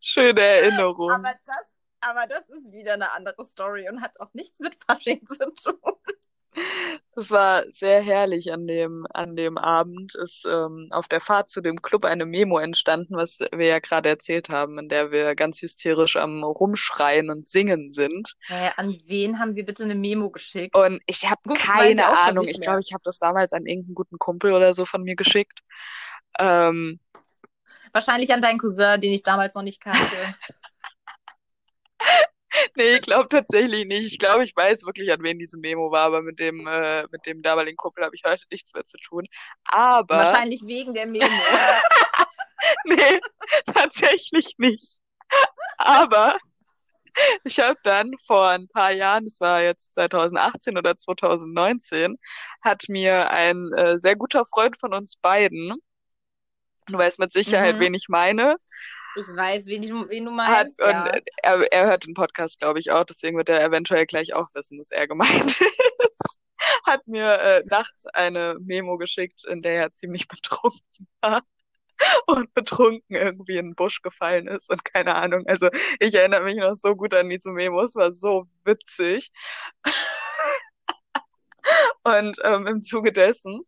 [0.00, 1.10] Schöne Erinnerung.
[1.10, 5.26] Aber das, aber das ist wieder eine andere Story und hat auch nichts mit Fasching
[5.26, 5.96] zu tun.
[7.14, 10.14] Das war sehr herrlich an dem, an dem Abend.
[10.14, 14.08] Ist ähm, auf der Fahrt zu dem Club eine Memo entstanden, was wir ja gerade
[14.08, 18.36] erzählt haben, in der wir ganz hysterisch am Rumschreien und Singen sind.
[18.48, 20.76] Äh, an wen haben wir bitte eine Memo geschickt?
[20.76, 22.46] Und ich habe keine ich Ahnung.
[22.46, 25.58] Ich glaube, ich habe das damals an irgendeinen guten Kumpel oder so von mir geschickt.
[26.38, 27.00] Ähm,
[27.92, 29.98] Wahrscheinlich an deinen Cousin, den ich damals noch nicht kannte.
[32.76, 34.06] nee, ich glaube tatsächlich nicht.
[34.06, 37.26] Ich glaube, ich weiß wirklich, an wen diese Memo war, aber mit dem, äh, mit
[37.26, 39.24] dem damaligen Kumpel habe ich heute nichts mehr zu tun.
[39.64, 41.26] Aber Wahrscheinlich wegen der Memo.
[42.84, 43.20] nee,
[43.66, 44.98] tatsächlich nicht.
[45.78, 46.36] Aber
[47.44, 52.16] ich habe dann vor ein paar Jahren, das war jetzt 2018 oder 2019,
[52.62, 55.74] hat mir ein äh, sehr guter Freund von uns beiden,
[56.86, 57.80] du weißt mit Sicherheit, Mhm.
[57.80, 58.56] wen ich meine,
[59.18, 60.80] Ich weiß, wen, ich, wen du hat, meinst.
[60.80, 61.12] und ja.
[61.42, 64.78] er, er hört den Podcast, glaube ich, auch, deswegen wird er eventuell gleich auch wissen,
[64.78, 66.38] dass er gemeint ist.
[66.84, 71.42] Hat mir äh, nachts eine Memo geschickt, in der er ziemlich betrunken war
[72.26, 75.42] und betrunken irgendwie in den Busch gefallen ist und keine Ahnung.
[75.46, 79.32] Also ich erinnere mich noch so gut an diese Memo, es war so witzig.
[82.02, 83.60] Und ähm, im Zuge dessen,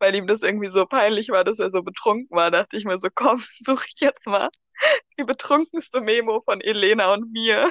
[0.00, 2.98] weil ihm das irgendwie so peinlich war, dass er so betrunken war, dachte ich mir
[2.98, 4.48] so, komm, suche ich jetzt mal
[5.18, 7.70] die betrunkenste Memo von Elena und mir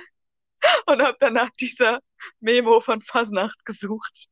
[0.85, 1.99] und habe dann nach dieser
[2.39, 4.27] Memo von Fasnacht gesucht.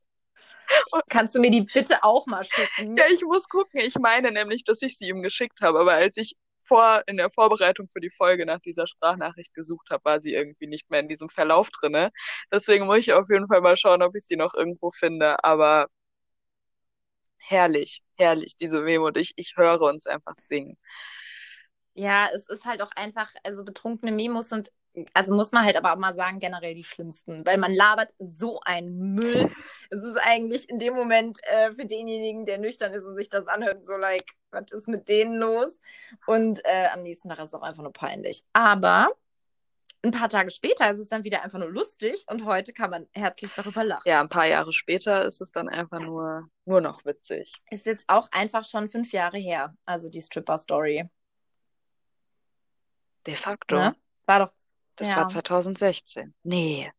[1.08, 2.96] Kannst du mir die bitte auch mal schicken?
[2.96, 3.80] Ja, ich muss gucken.
[3.80, 7.30] Ich meine nämlich, dass ich sie ihm geschickt habe, aber als ich vor in der
[7.30, 11.08] Vorbereitung für die Folge nach dieser Sprachnachricht gesucht habe, war sie irgendwie nicht mehr in
[11.08, 12.10] diesem Verlauf drinne.
[12.52, 15.42] Deswegen muss ich auf jeden Fall mal schauen, ob ich sie noch irgendwo finde.
[15.44, 15.88] Aber
[17.36, 19.06] herrlich, herrlich, diese Memo.
[19.08, 20.78] Und ich, ich höre uns einfach singen.
[21.94, 24.72] Ja, es ist halt auch einfach, also betrunkene Memos sind,
[25.14, 28.60] also muss man halt aber auch mal sagen, generell die schlimmsten, weil man labert so
[28.64, 29.50] einen Müll.
[29.90, 33.46] Es ist eigentlich in dem Moment äh, für denjenigen, der nüchtern ist und sich das
[33.46, 35.80] anhört, so like, was ist mit denen los?
[36.26, 38.44] Und äh, am nächsten Tag ist es auch einfach nur peinlich.
[38.52, 39.08] Aber
[40.04, 43.06] ein paar Tage später ist es dann wieder einfach nur lustig und heute kann man
[43.12, 44.08] herzlich darüber lachen.
[44.08, 47.52] Ja, ein paar Jahre später ist es dann einfach nur, nur noch witzig.
[47.70, 51.08] Ist jetzt auch einfach schon fünf Jahre her, also die Stripper-Story.
[53.26, 53.76] De facto.
[53.76, 53.96] Ne?
[54.26, 54.52] War doch
[54.96, 55.16] Das Ja.
[55.16, 56.34] war 2016.
[56.42, 56.92] Nee.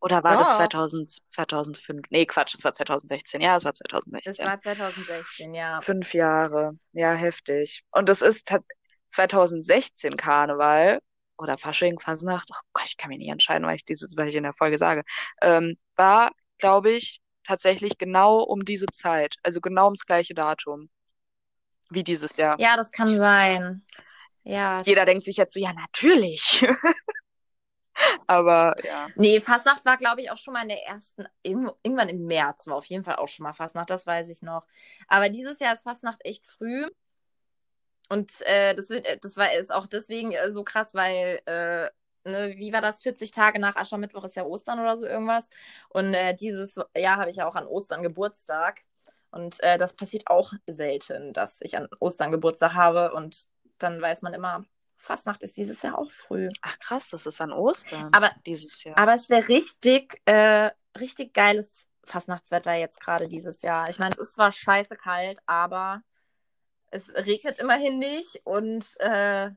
[0.00, 0.56] Oder war das Doch.
[0.56, 2.06] 2000, 2005?
[2.10, 3.40] Nee, Quatsch, es war 2016.
[3.40, 4.32] Ja, es war 2016.
[4.32, 5.80] Es war 2016, ja.
[5.80, 6.78] Fünf Jahre.
[6.92, 7.84] Ja, heftig.
[7.90, 8.64] Und es ist tat-
[9.10, 11.00] 2016 Karneval
[11.36, 12.48] oder Fasching, Fasnacht.
[12.52, 14.78] Oh Gott, ich kann mich nicht entscheiden, weil ich dieses, was ich in der Folge
[14.78, 15.02] sage.
[15.42, 19.36] Ähm, war, glaube ich, tatsächlich genau um diese Zeit.
[19.42, 20.90] Also genau ums gleiche Datum.
[21.90, 22.58] Wie dieses Jahr.
[22.60, 23.82] Ja, das kann sein.
[24.44, 24.80] Ja.
[24.82, 26.66] Jeder denkt sich jetzt so, ja, natürlich.
[28.26, 29.08] Aber ja.
[29.16, 32.76] Nee, Fastnacht war, glaube ich, auch schon mal in der ersten, irgendwann im März war
[32.76, 34.64] auf jeden Fall auch schon mal Fastnacht, das weiß ich noch.
[35.08, 36.86] Aber dieses Jahr ist Fastnacht echt früh.
[38.08, 41.90] Und äh, das, äh, das war ist auch deswegen äh, so krass, weil, äh,
[42.28, 43.02] ne, wie war das?
[43.02, 45.48] 40 Tage nach Aschermittwoch ist ja Ostern oder so irgendwas.
[45.90, 48.82] Und äh, dieses Jahr habe ich ja auch an Ostern Geburtstag.
[49.30, 53.12] Und äh, das passiert auch selten, dass ich an Ostern Geburtstag habe.
[53.12, 53.46] Und
[53.78, 54.64] dann weiß man immer,
[54.96, 56.50] Fastnacht ist dieses Jahr auch früh.
[56.62, 58.98] Ach krass, das ist an Ostern Aber dieses Jahr.
[58.98, 63.88] aber es wäre richtig, äh, richtig geiles Fastnachtswetter jetzt gerade dieses Jahr.
[63.88, 66.02] Ich meine, es ist zwar scheiße kalt, aber
[66.90, 68.40] es regnet immerhin nicht.
[68.44, 69.50] Und äh,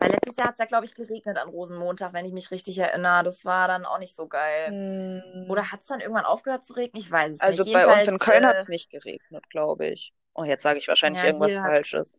[0.00, 2.78] weil letztes Jahr hat es ja, glaube ich, geregnet an Rosenmontag, wenn ich mich richtig
[2.78, 3.24] erinnere.
[3.24, 4.68] Das war dann auch nicht so geil.
[4.68, 5.50] Hm.
[5.50, 7.02] Oder hat es dann irgendwann aufgehört zu regnen?
[7.02, 7.72] Ich weiß es Also nicht.
[7.72, 10.12] bei uns in Köln äh, hat es nicht geregnet, glaube ich.
[10.34, 12.12] Oh, jetzt sage ich wahrscheinlich Ja, irgendwas Falsches.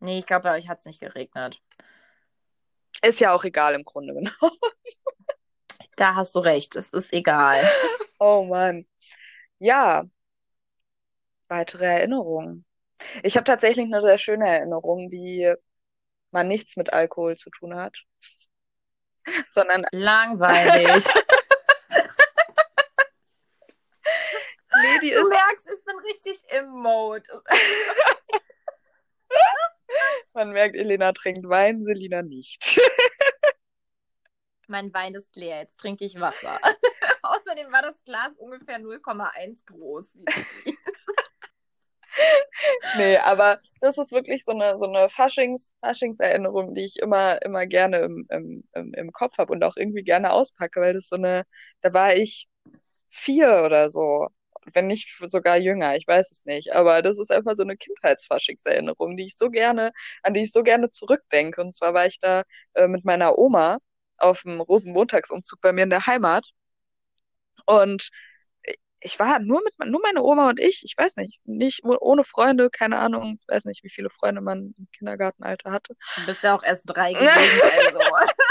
[0.00, 1.60] Nee, ich glaube, bei euch hat es nicht geregnet.
[3.02, 4.34] Ist ja auch egal im Grunde genommen.
[5.96, 7.68] Da hast du recht, es ist egal.
[8.20, 8.84] Oh Mann.
[9.60, 10.04] Ja,
[11.46, 12.64] weitere Erinnerungen.
[13.22, 15.54] Ich habe tatsächlich eine sehr schöne Erinnerung, die
[16.32, 17.96] man nichts mit Alkohol zu tun hat,
[19.52, 21.04] sondern Langweilig.
[24.82, 27.22] nee, die du ist, merkst, ich bin richtig im Mode.
[30.32, 32.80] Man merkt, Elena trinkt Wein, Selina nicht.
[34.66, 36.58] Mein Wein ist leer, jetzt trinke ich Wasser.
[37.22, 40.18] Außerdem war das Glas ungefähr 0,1 groß.
[42.96, 47.66] Nee, aber das ist wirklich so eine, so eine Faschings, Faschingserinnerung, die ich immer, immer
[47.66, 51.16] gerne im, im, im, im Kopf habe und auch irgendwie gerne auspacke, weil das so
[51.16, 51.44] eine,
[51.80, 52.48] da war ich
[53.08, 54.28] vier oder so,
[54.74, 59.16] wenn nicht sogar jünger, ich weiß es nicht, aber das ist einfach so eine Kindheitsfaschingserinnerung,
[59.16, 59.92] die ich so gerne,
[60.22, 61.60] an die ich so gerne zurückdenke.
[61.60, 62.42] Und zwar war ich da
[62.74, 63.78] äh, mit meiner Oma
[64.18, 66.50] auf dem Rosenmontagsumzug bei mir in der Heimat
[67.66, 68.10] und
[69.00, 72.68] ich war nur mit nur meine Oma und ich, ich weiß nicht, nicht ohne Freunde,
[72.70, 75.94] keine Ahnung, ich weiß nicht, wie viele Freunde man im Kindergartenalter hatte.
[76.16, 77.98] Du bist ja auch erst drei gewesen, also.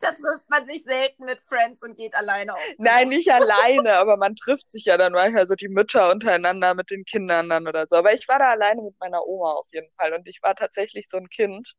[0.00, 2.60] da trifft man sich selten mit Friends und geht alleine auf.
[2.78, 6.90] Nein, nicht alleine, aber man trifft sich ja dann manchmal so die Mütter untereinander mit
[6.90, 7.96] den Kindern dann oder so.
[7.96, 11.08] Aber ich war da alleine mit meiner Oma auf jeden Fall und ich war tatsächlich
[11.08, 11.74] so ein Kind,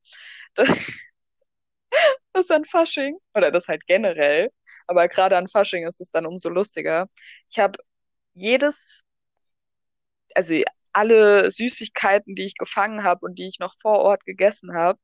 [0.55, 0.67] das,
[2.33, 4.49] das an Fasching, oder das halt generell,
[4.87, 7.07] aber gerade an Fasching ist es dann umso lustiger.
[7.49, 7.79] Ich habe
[8.33, 9.03] jedes,
[10.35, 10.53] also
[10.93, 14.99] alle Süßigkeiten, die ich gefangen habe und die ich noch vor Ort gegessen habe,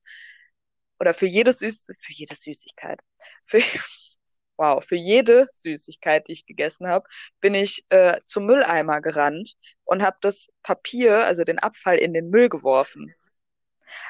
[0.99, 2.99] oder für jede Süß für jede Süßigkeit,
[3.43, 3.59] für
[4.57, 7.07] wow, für jede Süßigkeit, die ich gegessen habe,
[7.41, 12.29] bin ich äh, zum Mülleimer gerannt und habe das Papier, also den Abfall, in den
[12.29, 13.13] Müll geworfen.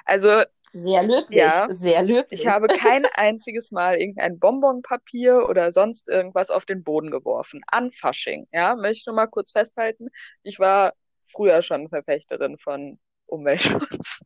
[0.05, 2.41] Also sehr löblich, ja, sehr löblich.
[2.41, 7.61] ich habe kein einziges Mal irgendein Bonbonpapier oder sonst irgendwas auf den Boden geworfen.
[7.67, 10.09] An Fasching, ja, möchte ich nur mal kurz festhalten.
[10.43, 14.21] Ich war früher schon Verfechterin von Umweltschutz.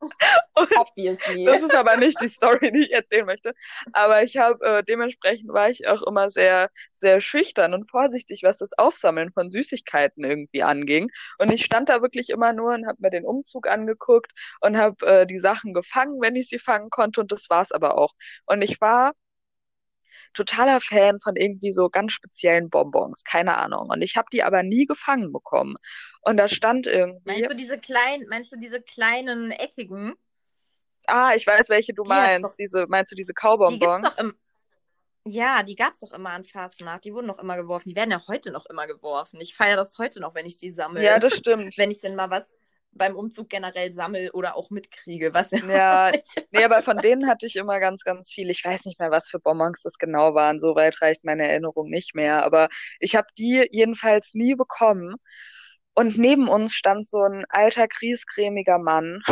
[0.54, 1.44] Obviously.
[1.44, 3.54] Das ist aber nicht die Story, die ich erzählen möchte.
[3.92, 8.58] Aber ich habe äh, dementsprechend war ich auch immer sehr, sehr schüchtern und vorsichtig, was
[8.58, 11.08] das Aufsammeln von Süßigkeiten irgendwie anging.
[11.38, 15.06] Und ich stand da wirklich immer nur und habe mir den Umzug angeguckt und habe
[15.06, 17.20] äh, die Sachen gefangen, wenn ich sie fangen konnte.
[17.20, 18.12] Und das war's aber auch.
[18.46, 19.12] Und ich war
[20.34, 23.88] totaler Fan von irgendwie so ganz speziellen Bonbons, keine Ahnung.
[23.90, 25.76] Und ich habe die aber nie gefangen bekommen.
[26.22, 27.20] Und da stand irgendwie.
[27.24, 30.14] Meinst du diese kleinen, meinst du diese kleinen eckigen?
[31.06, 32.58] Ah, ich weiß, welche du Die meinst.
[32.58, 33.34] Diese, meinst du diese
[33.66, 34.16] Die gibt's Kaubonbons?
[34.16, 34.34] doch im.
[35.24, 37.04] Ja, die gab's doch immer an Fastnacht.
[37.04, 37.88] Die wurden noch immer geworfen.
[37.88, 39.40] Die werden ja heute noch immer geworfen.
[39.40, 41.02] Ich feiere das heute noch, wenn ich die sammle.
[41.02, 41.74] Ja, das stimmt.
[41.78, 42.52] wenn ich denn mal was
[42.92, 46.12] beim Umzug generell sammel oder auch mitkriege, was ja, Ja,
[46.50, 48.50] Nee, aber von denen hatte ich immer ganz, ganz viel.
[48.50, 50.60] Ich weiß nicht mehr, was für Bonbons das genau waren.
[50.60, 52.44] So weit reicht meine Erinnerung nicht mehr.
[52.44, 52.68] Aber
[53.00, 55.14] ich habe die jedenfalls nie bekommen.
[55.94, 59.22] Und neben uns stand so ein alter, griesgrämiger Mann,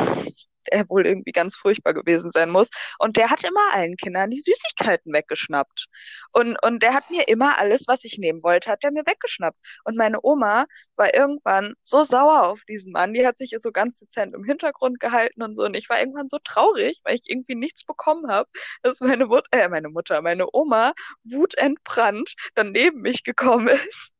[0.72, 2.70] der wohl irgendwie ganz furchtbar gewesen sein muss.
[2.98, 5.86] Und der hat immer allen Kindern die Süßigkeiten weggeschnappt.
[6.32, 9.58] Und, und der hat mir immer alles, was ich nehmen wollte, hat er mir weggeschnappt.
[9.84, 13.14] Und meine Oma war irgendwann so sauer auf diesen Mann.
[13.14, 15.64] Die hat sich so ganz dezent im Hintergrund gehalten und so.
[15.64, 18.48] Und ich war irgendwann so traurig, weil ich irgendwie nichts bekommen habe,
[18.82, 20.92] dass meine Mutter, äh, meine Mutter, meine Oma
[21.24, 24.12] wutentbrannt dann neben mich gekommen ist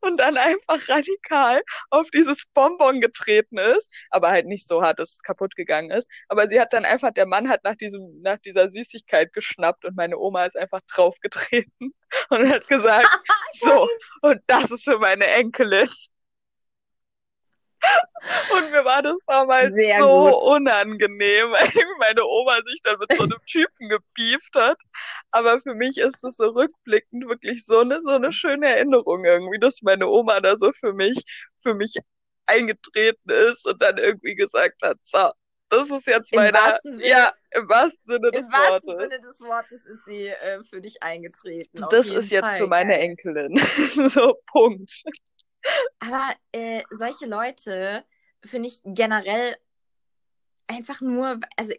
[0.00, 5.12] und dann einfach radikal auf dieses Bonbon getreten ist, aber halt nicht so hart, dass
[5.12, 6.08] es kaputt gegangen ist.
[6.28, 9.96] Aber sie hat dann einfach, der Mann hat nach diesem, nach dieser Süßigkeit geschnappt und
[9.96, 11.92] meine Oma ist einfach draufgetreten
[12.30, 13.08] und hat gesagt,
[13.60, 13.88] so,
[14.22, 15.88] und das ist für meine Enkelin.
[18.52, 20.56] Und mir war das damals Sehr so gut.
[20.56, 24.78] unangenehm, weil meine Oma sich dann mit so einem Typen gebieft hat.
[25.30, 29.58] Aber für mich ist es so rückblickend wirklich so eine, so eine schöne Erinnerung irgendwie,
[29.58, 31.22] dass meine Oma da so für mich,
[31.62, 31.94] für mich
[32.46, 35.30] eingetreten ist und dann irgendwie gesagt hat, so,
[35.70, 39.02] das ist jetzt Im meine, wahrsten Sinne- ja, im wahrsten Sinne Im des wahrsten Wortes.
[39.02, 41.84] Sinne des Wortes ist sie äh, für dich eingetreten.
[41.90, 42.58] Das ist jetzt Fall.
[42.58, 42.98] für meine.
[42.98, 43.56] Enkelin.
[44.08, 45.04] so, Punkt.
[45.98, 48.04] Aber äh, solche Leute
[48.44, 49.56] finde ich generell
[50.66, 51.72] einfach nur, also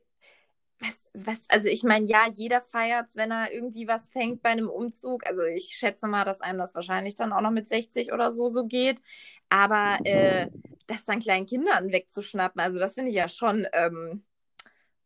[0.79, 4.69] was, was, also ich meine, ja, jeder feiert's, wenn er irgendwie was fängt bei einem
[4.69, 5.25] Umzug.
[5.25, 8.47] Also ich schätze mal, dass einem das wahrscheinlich dann auch noch mit 60 oder so
[8.47, 9.01] so geht.
[9.49, 10.47] Aber äh,
[10.87, 14.23] das dann kleinen Kindern wegzuschnappen, also das finde ich ja schon ähm,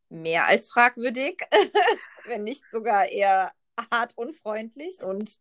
[0.09, 1.41] mehr als fragwürdig,
[2.25, 3.51] wenn nicht sogar eher
[3.91, 5.39] hart unfreundlich und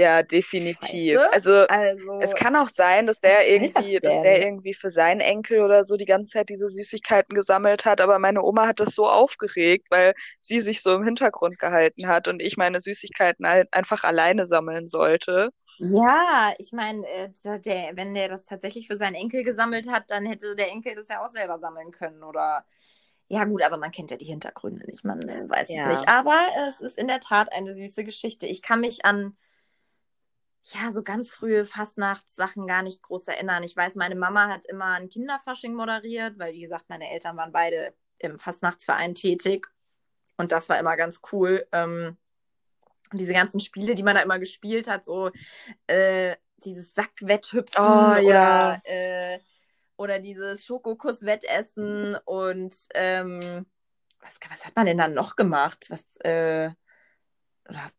[0.00, 1.18] Ja, definitiv.
[1.20, 1.32] Scheiße.
[1.32, 5.20] Also, also es kann auch sein, dass der irgendwie, das dass der irgendwie für seinen
[5.20, 8.94] Enkel oder so die ganze Zeit diese Süßigkeiten gesammelt hat, aber meine Oma hat das
[8.94, 13.68] so aufgeregt, weil sie sich so im Hintergrund gehalten hat und ich meine Süßigkeiten halt
[13.72, 15.50] einfach alleine sammeln sollte.
[15.78, 17.30] Ja, ich meine, äh,
[17.94, 21.24] wenn der das tatsächlich für seinen Enkel gesammelt hat, dann hätte der Enkel das ja
[21.24, 22.22] auch selber sammeln können.
[22.22, 22.64] Oder
[23.28, 25.92] ja, gut, aber man kennt ja die Hintergründe nicht, man äh, weiß Ja.
[25.92, 26.08] es nicht.
[26.08, 26.38] Aber
[26.68, 28.46] es ist in der Tat eine süße Geschichte.
[28.46, 29.36] Ich kann mich an
[30.72, 33.62] ja, so ganz frühe Fastnachtssachen gar nicht groß erinnern.
[33.62, 37.52] Ich weiß, meine Mama hat immer ein Kinderfasching moderiert, weil, wie gesagt, meine Eltern waren
[37.52, 39.66] beide im Fastnachtsverein tätig.
[40.36, 41.66] Und das war immer ganz cool.
[41.72, 42.16] Ähm,
[43.12, 45.30] diese ganzen Spiele, die man da immer gespielt hat, so
[45.86, 48.20] äh, dieses Sackwetthüpfen Oh, ja.
[48.20, 49.38] oder, äh,
[49.96, 53.66] oder dieses Schokokuss-Wettessen und ähm,
[54.20, 55.86] was, was hat man denn dann noch gemacht?
[55.88, 56.70] Was, äh,
[57.68, 57.90] oder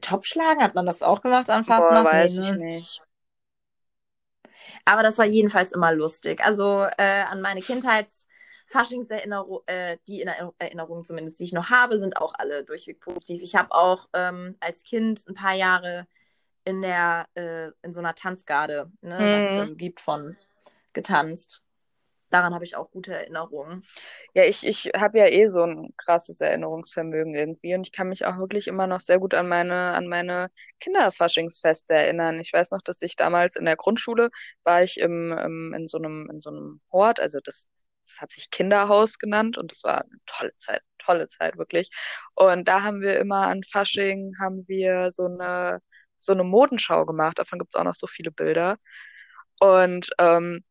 [0.00, 2.02] Topfschlagen hat man das auch gemacht an Boah, Fastnacht?
[2.02, 3.02] weiß Nee, ich nicht.
[4.84, 6.40] Aber das war jedenfalls immer lustig.
[6.44, 11.98] Also äh, an meine Kindheits-Faschingserinnerungen, äh, die in Erinner- Erinnerungen zumindest, die ich noch habe,
[11.98, 13.42] sind auch alle durchweg positiv.
[13.42, 16.06] Ich habe auch ähm, als Kind ein paar Jahre
[16.64, 20.38] in der äh, in so einer Tanzgarde, ne, was es also gibt von
[20.94, 21.63] getanzt.
[22.34, 23.86] Daran habe ich auch gute Erinnerungen.
[24.34, 28.26] Ja, ich, ich habe ja eh so ein krasses Erinnerungsvermögen irgendwie und ich kann mich
[28.26, 32.40] auch wirklich immer noch sehr gut an meine, an meine Kinderfaschingsfeste erinnern.
[32.40, 34.30] Ich weiß noch, dass ich damals in der Grundschule
[34.64, 37.68] war ich im, im, in so einem, in so einem Hort, also das,
[38.04, 41.88] das hat sich Kinderhaus genannt und das war eine tolle Zeit, tolle Zeit wirklich.
[42.34, 45.80] Und da haben wir immer an Fasching, haben wir so eine,
[46.18, 48.76] so eine Modenschau gemacht, davon gibt es auch noch so viele Bilder.
[49.60, 50.64] Und ähm,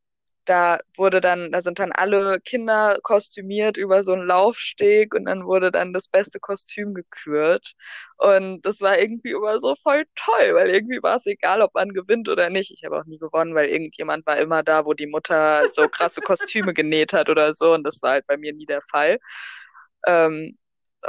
[0.45, 5.45] da wurde dann, da sind dann alle Kinder kostümiert über so einen Laufsteg und dann
[5.45, 7.73] wurde dann das beste Kostüm gekürt.
[8.17, 11.89] Und das war irgendwie immer so voll toll, weil irgendwie war es egal, ob man
[11.93, 12.71] gewinnt oder nicht.
[12.71, 16.21] Ich habe auch nie gewonnen, weil irgendjemand war immer da, wo die Mutter so krasse
[16.21, 17.73] Kostüme genäht hat oder so.
[17.73, 19.19] Und das war halt bei mir nie der Fall.
[20.07, 20.57] Ähm,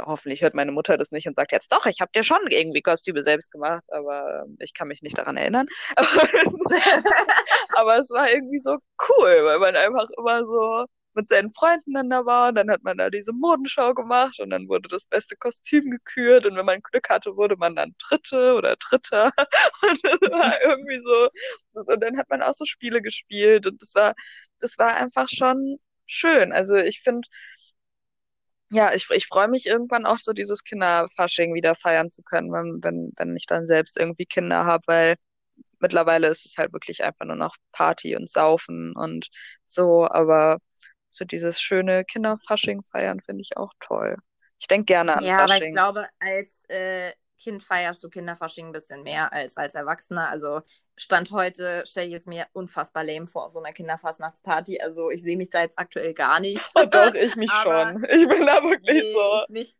[0.05, 2.81] hoffentlich hört meine Mutter das nicht und sagt jetzt doch, ich habe dir schon irgendwie
[2.81, 5.67] Kostüme selbst gemacht, aber ähm, ich kann mich nicht daran erinnern.
[7.75, 8.77] Aber es war irgendwie so
[9.09, 12.83] cool, weil man einfach immer so mit seinen Freunden dann da war und dann hat
[12.83, 16.81] man da diese Modenschau gemacht und dann wurde das beste Kostüm gekürt und wenn man
[16.81, 19.31] Glück hatte, wurde man dann Dritte oder Dritter
[19.81, 21.29] und das war irgendwie so
[21.73, 24.13] und dann hat man auch so Spiele gespielt und das war
[24.59, 25.77] das war einfach schon
[26.07, 26.51] schön.
[26.53, 27.27] Also ich finde
[28.71, 32.83] ja, ich, ich freue mich irgendwann auch so dieses Kinderfasching wieder feiern zu können, wenn,
[32.83, 35.15] wenn, wenn ich dann selbst irgendwie Kinder habe, weil
[35.79, 39.29] mittlerweile ist es halt wirklich einfach nur noch Party und Saufen und
[39.65, 40.59] so, aber
[41.11, 44.17] so dieses schöne Kinderfasching feiern finde ich auch toll.
[44.59, 45.71] Ich denke gerne an Ja, aber ich Fasching.
[45.71, 50.29] glaube, als äh, Kind feierst du Kinderfasching ein bisschen mehr als als Erwachsener.
[50.29, 50.61] Also
[50.97, 54.79] Stand heute stelle ich es mir unfassbar lame vor auf so einer Kinderfastnachtsparty.
[54.79, 56.61] Also ich sehe mich da jetzt aktuell gar nicht.
[56.75, 58.03] Oh doch, ich mich schon.
[58.05, 59.41] Ich bin da wirklich nee, so.
[59.43, 59.77] ich mich,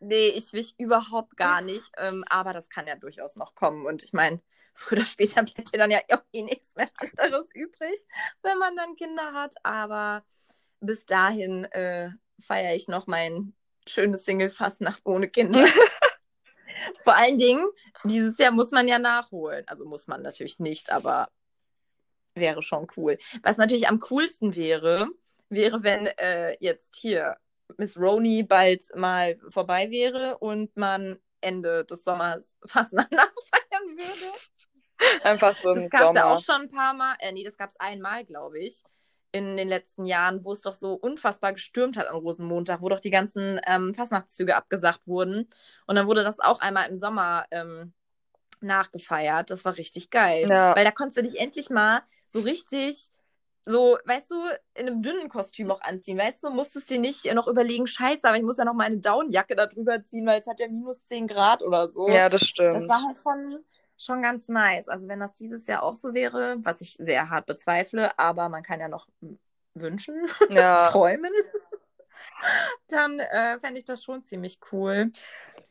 [0.00, 1.90] nee, ich mich überhaupt gar nicht.
[1.98, 3.86] Ähm, aber das kann ja durchaus noch kommen.
[3.86, 4.40] Und ich meine,
[4.74, 8.06] früher oder später bleibt dir dann ja irgendwie nichts mehr anderes übrig,
[8.42, 9.54] wenn man dann Kinder hat.
[9.62, 10.24] Aber
[10.80, 13.54] bis dahin äh, feiere ich noch mein
[13.86, 15.66] schönes Single-Fastnacht ohne Kinder.
[17.02, 17.66] Vor allen Dingen,
[18.04, 19.64] dieses Jahr muss man ja nachholen.
[19.66, 21.28] Also muss man natürlich nicht, aber
[22.34, 23.18] wäre schon cool.
[23.42, 25.08] Was natürlich am coolsten wäre,
[25.48, 27.36] wäre, wenn äh, jetzt hier
[27.78, 34.32] Miss Roni bald mal vorbei wäre und man Ende des Sommers fast nachfeiern würde.
[35.22, 37.14] Einfach so Das im gab es ja auch schon ein paar Mal.
[37.18, 38.82] Äh, nee, das gab es einmal, glaube ich,
[39.34, 43.00] in den letzten Jahren, wo es doch so unfassbar gestürmt hat an Rosenmontag, wo doch
[43.00, 45.48] die ganzen ähm, Fastnachtszüge abgesagt wurden.
[45.88, 47.92] Und dann wurde das auch einmal im Sommer ähm,
[48.60, 49.50] nachgefeiert.
[49.50, 50.46] Das war richtig geil.
[50.48, 50.76] Ja.
[50.76, 53.08] Weil da konntest du dich endlich mal so richtig,
[53.64, 54.36] so, weißt du,
[54.74, 56.16] in einem dünnen Kostüm auch anziehen.
[56.16, 59.56] Weißt du, musstest dir nicht noch überlegen, scheiße, aber ich muss ja noch meine Downjacke
[59.56, 62.08] da drüber ziehen, weil es hat ja minus 10 Grad oder so.
[62.08, 62.88] Ja, das Das stimmt.
[62.88, 63.64] war halt schon,
[63.96, 64.88] schon ganz nice.
[64.88, 68.62] Also wenn das dieses Jahr auch so wäre, was ich sehr hart bezweifle, aber man
[68.62, 69.38] kann ja noch hm,
[69.74, 71.32] wünschen, Ja, träumen,
[72.88, 75.12] dann äh, fände ich das schon ziemlich cool.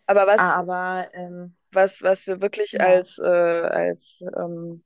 [0.05, 2.81] aber was, Aber ähm, was, was wir wirklich ja.
[2.81, 4.83] als, äh, als ähm,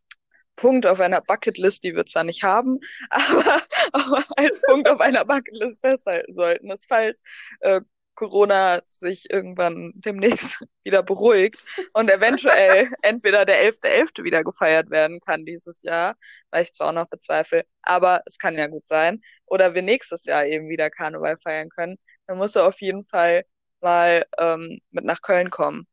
[0.56, 2.80] Punkt auf einer Bucketlist, die wir zwar nicht haben,
[3.12, 3.62] aber,
[3.94, 7.22] aber als Punkt auf einer Bucketlist festhalten sollten, ist, falls
[7.62, 7.82] äh,
[8.18, 11.64] Corona sich irgendwann demnächst wieder beruhigt
[11.94, 14.26] und eventuell entweder der 11.11.
[14.26, 16.18] wieder gefeiert werden kann dieses Jahr,
[16.52, 20.26] weil ich zwar auch noch bezweifle, aber es kann ja gut sein, oder wir nächstes
[20.26, 21.98] Jahr eben wieder Karneval feiern können,
[22.28, 23.46] dann musst du auf jeden Fall
[23.82, 25.88] mal ähm, mit nach Köln kommen.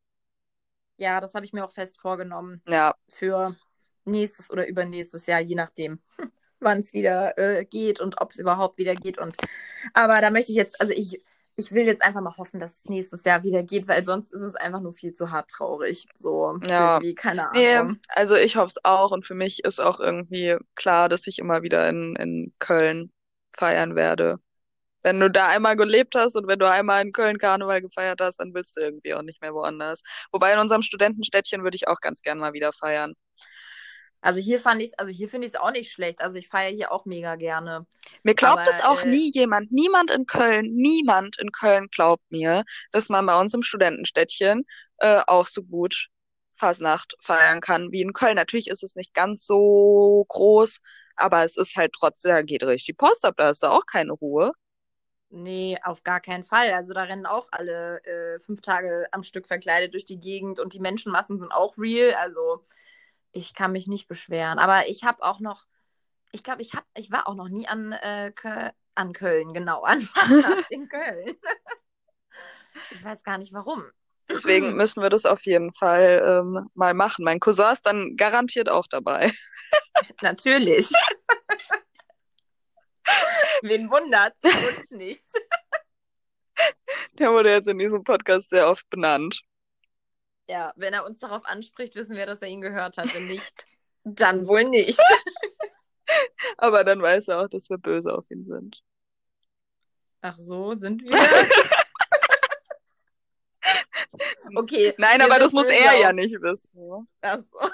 [0.98, 3.56] ja, das habe ich mir auch fest vorgenommen Ja, für
[4.04, 6.00] nächstes oder übernächstes Jahr, je nachdem,
[6.60, 9.18] wann es wieder äh, geht und ob es überhaupt wieder geht.
[9.18, 9.36] Und
[9.94, 11.22] aber da möchte ich jetzt, also ich
[11.56, 14.42] ich will jetzt einfach mal hoffen, dass es nächstes Jahr wieder geht, weil sonst ist
[14.42, 16.08] es einfach nur viel zu hart traurig.
[16.16, 17.02] So Ja.
[17.02, 17.98] irgendwie, keine Nee, Ahnung.
[18.08, 21.62] also ich hoffe es auch und für mich ist auch irgendwie klar, dass ich immer
[21.62, 23.12] wieder in, in Köln
[23.56, 24.40] feiern werde.
[25.02, 28.38] Wenn du da einmal gelebt hast und wenn du einmal in Köln Karneval gefeiert hast,
[28.40, 30.02] dann willst du irgendwie auch nicht mehr woanders.
[30.32, 33.14] Wobei in unserem Studentenstädtchen würde ich auch ganz gern mal wieder feiern.
[34.24, 36.22] Also hier fand ich, also hier finde ich es auch nicht schlecht.
[36.22, 37.86] Also ich feiere hier auch mega gerne.
[38.22, 42.24] Mir glaubt Aber, es auch äh, nie jemand, niemand in Köln, niemand in Köln glaubt
[42.30, 44.64] mir, dass man bei uns im Studentenstädtchen
[44.96, 46.08] äh, auch so gut
[46.56, 48.36] Fasnacht feiern kann wie in Köln.
[48.36, 50.80] Natürlich ist es nicht ganz so groß,
[51.16, 54.12] aber es ist halt trotzdem, da geht richtig Post ab, da ist da auch keine
[54.12, 54.52] Ruhe.
[55.28, 56.72] Nee, auf gar keinen Fall.
[56.72, 60.72] Also da rennen auch alle äh, fünf Tage am Stück verkleidet durch die Gegend und
[60.72, 62.14] die Menschenmassen sind auch real.
[62.14, 62.62] Also
[63.34, 64.58] ich kann mich nicht beschweren.
[64.58, 65.64] Aber ich habe auch noch,
[66.32, 69.82] ich glaube, ich hab, ich war auch noch nie an, äh, Kö an Köln, genau,
[69.84, 71.36] an Fastnacht in Köln.
[72.90, 73.84] Ich weiß gar nicht warum.
[74.28, 77.24] Deswegen müssen wir das auf jeden Fall ähm, mal machen.
[77.24, 79.32] Mein Cousin ist dann garantiert auch dabei.
[80.22, 80.90] Natürlich.
[83.62, 85.30] Wen wundert uns nicht.
[87.12, 89.40] Der wurde jetzt in diesem Podcast sehr oft benannt.
[90.48, 93.14] Ja, wenn er uns darauf anspricht, wissen wir, dass er ihn gehört hat.
[93.14, 93.66] Wenn nicht,
[94.04, 94.98] dann wohl nicht.
[96.58, 98.82] Aber dann weiß er auch, dass wir böse auf ihn sind.
[100.20, 101.12] Ach so, sind wir?
[104.56, 104.94] okay.
[104.96, 107.06] Nein, aber das muss er auf- ja nicht wissen.
[107.20, 107.70] Ach so.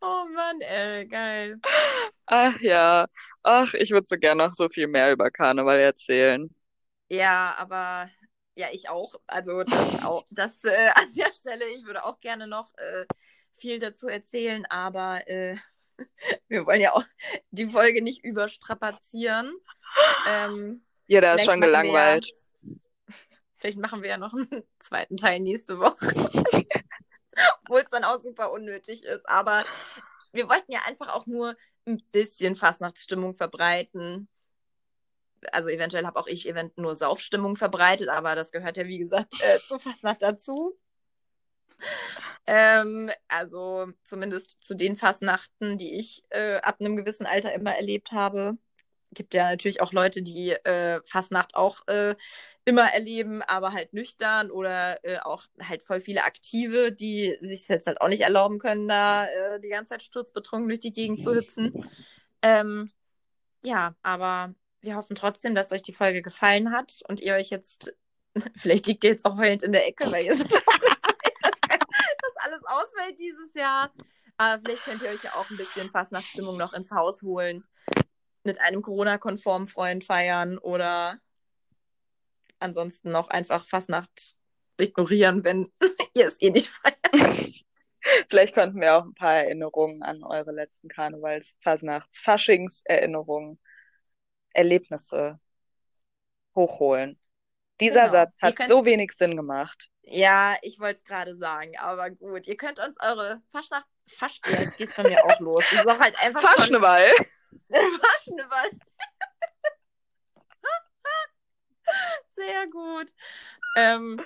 [0.00, 1.60] oh Mann, ey, geil.
[2.26, 3.06] Ach ja.
[3.42, 6.48] Ach, ich würde so gerne noch so viel mehr über Karneval erzählen.
[7.10, 8.08] Ja, aber
[8.58, 9.14] ja, ich auch.
[9.28, 13.06] Also das auch, das äh, an der Stelle, ich würde auch gerne noch äh,
[13.52, 15.56] viel dazu erzählen, aber äh,
[16.48, 17.04] wir wollen ja auch
[17.50, 19.52] die Folge nicht überstrapazieren.
[20.28, 22.32] Ähm, Jeder ist Vielleicht schon machen wir gelangweilt.
[23.56, 26.12] vielleicht machen wir ja noch einen zweiten Teil nächste Woche.
[27.62, 29.28] Obwohl es dann auch super unnötig ist.
[29.28, 29.64] Aber
[30.32, 31.54] wir wollten ja einfach auch nur
[31.86, 34.28] ein bisschen Fastnachtsstimmung verbreiten.
[35.52, 39.32] Also eventuell habe auch ich event nur Saufstimmung verbreitet, aber das gehört ja wie gesagt
[39.40, 40.76] äh, zur Fastnacht dazu.
[42.46, 48.12] Ähm, also zumindest zu den Fastnachten, die ich äh, ab einem gewissen Alter immer erlebt
[48.12, 48.56] habe.
[49.12, 52.14] Gibt ja natürlich auch Leute, die äh, Fastnacht auch äh,
[52.64, 57.86] immer erleben, aber halt nüchtern oder äh, auch halt voll viele Aktive, die sich jetzt
[57.86, 61.34] halt auch nicht erlauben können, da äh, die ganze Zeit sturzbetrunken durch die Gegend zu
[61.34, 61.72] hüpfen.
[62.42, 62.90] Ähm,
[63.64, 64.54] ja, aber
[64.88, 67.94] wir hoffen trotzdem, dass euch die Folge gefallen hat und ihr euch jetzt,
[68.56, 70.62] vielleicht liegt ihr jetzt auch heulend in der Ecke, weil ihr so dass,
[72.36, 73.92] alles ausfällt dieses Jahr.
[74.38, 77.64] Aber vielleicht könnt ihr euch ja auch ein bisschen Fastnachtsstimmung noch ins Haus holen,
[78.44, 81.18] mit einem Corona-konformen Freund feiern oder
[82.58, 84.36] ansonsten noch einfach Fastnacht
[84.80, 85.70] ignorieren, wenn
[86.14, 87.64] ihr es eh nicht feiert.
[88.30, 93.58] Vielleicht konnten wir auch ein paar Erinnerungen an eure letzten Karnevals, Fasnachts, Faschingserinnerungen,
[94.52, 95.38] Erlebnisse
[96.54, 97.18] hochholen.
[97.80, 98.12] Dieser Genau.
[98.12, 99.88] Satz hat könnt- so wenig Sinn gemacht.
[100.02, 102.46] Ja, ich wollte es gerade sagen, aber gut.
[102.46, 103.86] Ihr könnt uns eure Faschnacht.
[104.08, 105.62] Fasch ja, jetzt geht's bei mir auch los.
[105.70, 106.50] Ich sag halt einfach schon.
[106.50, 107.10] Faschneval.
[107.70, 108.68] Faschneval.
[112.34, 113.12] Sehr gut.
[113.76, 114.20] Ähm,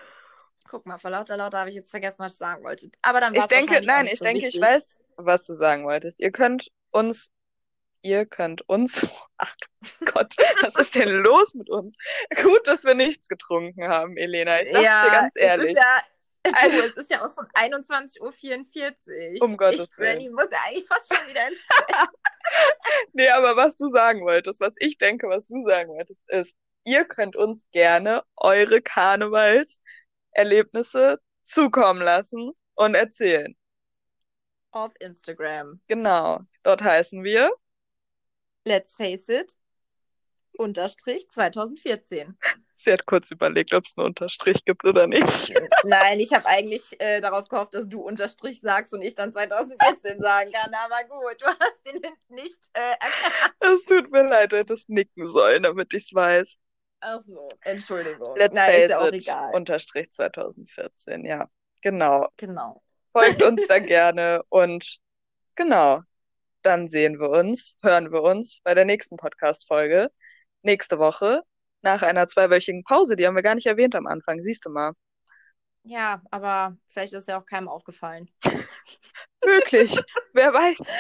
[0.68, 2.90] guck mal, vor lauter lauter habe ich jetzt vergessen, was ich sagen wollte.
[3.02, 4.60] Aber dann Ich denke, nein, ich so denke, ich wichtig.
[4.62, 6.20] weiß, was du sagen wolltest.
[6.20, 7.30] Ihr könnt uns,
[8.03, 9.07] ihr könnt uns,
[9.38, 9.66] ach du
[10.07, 11.96] Gott, was ist denn los mit uns?
[12.42, 14.61] Gut, dass wir nichts getrunken haben, Elena.
[14.61, 15.76] Ich sag's ja, dir ganz ehrlich.
[15.76, 16.03] Es ist ja,
[16.55, 18.30] Also- du, es ist ja auch schon 21.44 Uhr.
[19.48, 20.18] Um Gottes ich, Willen.
[20.18, 21.59] Granny muss ja eigentlich fast schon wieder ins
[23.12, 27.05] Nee, aber was du sagen wolltest, was ich denke, was du sagen wolltest, ist, ihr
[27.05, 33.57] könnt uns gerne eure Karnevalserlebnisse zukommen lassen und erzählen.
[34.72, 35.80] auf Instagram.
[35.86, 36.40] Genau.
[36.64, 37.53] Dort heißen wir.
[38.64, 39.54] Let's face it.
[40.58, 42.36] Unterstrich 2014.
[42.76, 45.52] Sie hat kurz überlegt, ob es einen Unterstrich gibt oder nicht.
[45.84, 50.20] Nein, ich habe eigentlich äh, darauf gehofft, dass du Unterstrich sagst und ich dann 2014
[50.20, 50.74] sagen kann.
[50.74, 53.54] Aber gut, du hast den Hint nicht äh, erkannt.
[53.60, 56.56] Es tut mir leid, du hättest nicken sollen, damit ich es weiß.
[57.00, 58.36] Ach so, Entschuldigung.
[58.36, 59.14] Let's Nein, face ja auch it.
[59.14, 59.54] egal.
[59.54, 61.48] Unterstrich 2014, ja.
[61.82, 62.28] Genau.
[62.36, 62.82] Genau.
[63.12, 64.98] Folgt uns da gerne und
[65.54, 66.02] genau.
[66.62, 70.10] Dann sehen wir uns, hören wir uns bei der nächsten Podcast-Folge.
[70.62, 71.42] Nächste Woche.
[71.82, 74.92] Nach einer zweiwöchigen Pause, die haben wir gar nicht erwähnt am Anfang, siehst du mal.
[75.82, 78.30] Ja, aber vielleicht ist ja auch keinem aufgefallen.
[79.44, 79.98] Möglich.
[80.32, 80.92] Wer weiß.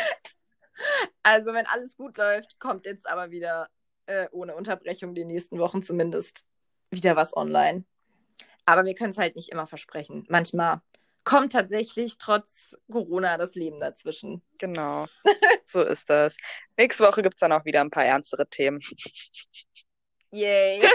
[1.22, 3.68] Also, wenn alles gut läuft, kommt jetzt aber wieder
[4.06, 6.48] äh, ohne Unterbrechung die nächsten Wochen zumindest
[6.90, 7.84] wieder was online.
[8.66, 10.26] Aber wir können es halt nicht immer versprechen.
[10.28, 10.80] Manchmal
[11.24, 14.42] kommt tatsächlich trotz Corona das Leben dazwischen.
[14.58, 15.06] Genau.
[15.66, 16.36] so ist das.
[16.76, 18.80] Nächste Woche gibt es dann auch wieder ein paar ernstere Themen.
[20.30, 20.82] Yay.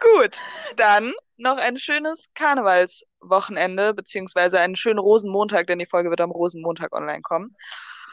[0.00, 0.36] Gut,
[0.76, 6.92] dann noch ein schönes Karnevalswochenende, beziehungsweise einen schönen Rosenmontag, denn die Folge wird am Rosenmontag
[6.92, 7.56] online kommen.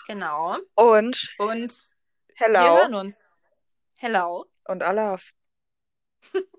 [0.07, 0.57] Genau.
[0.76, 1.74] Und Und
[2.36, 3.20] hello wir hören uns.
[3.95, 4.45] Hello.
[4.66, 5.32] und Alaf.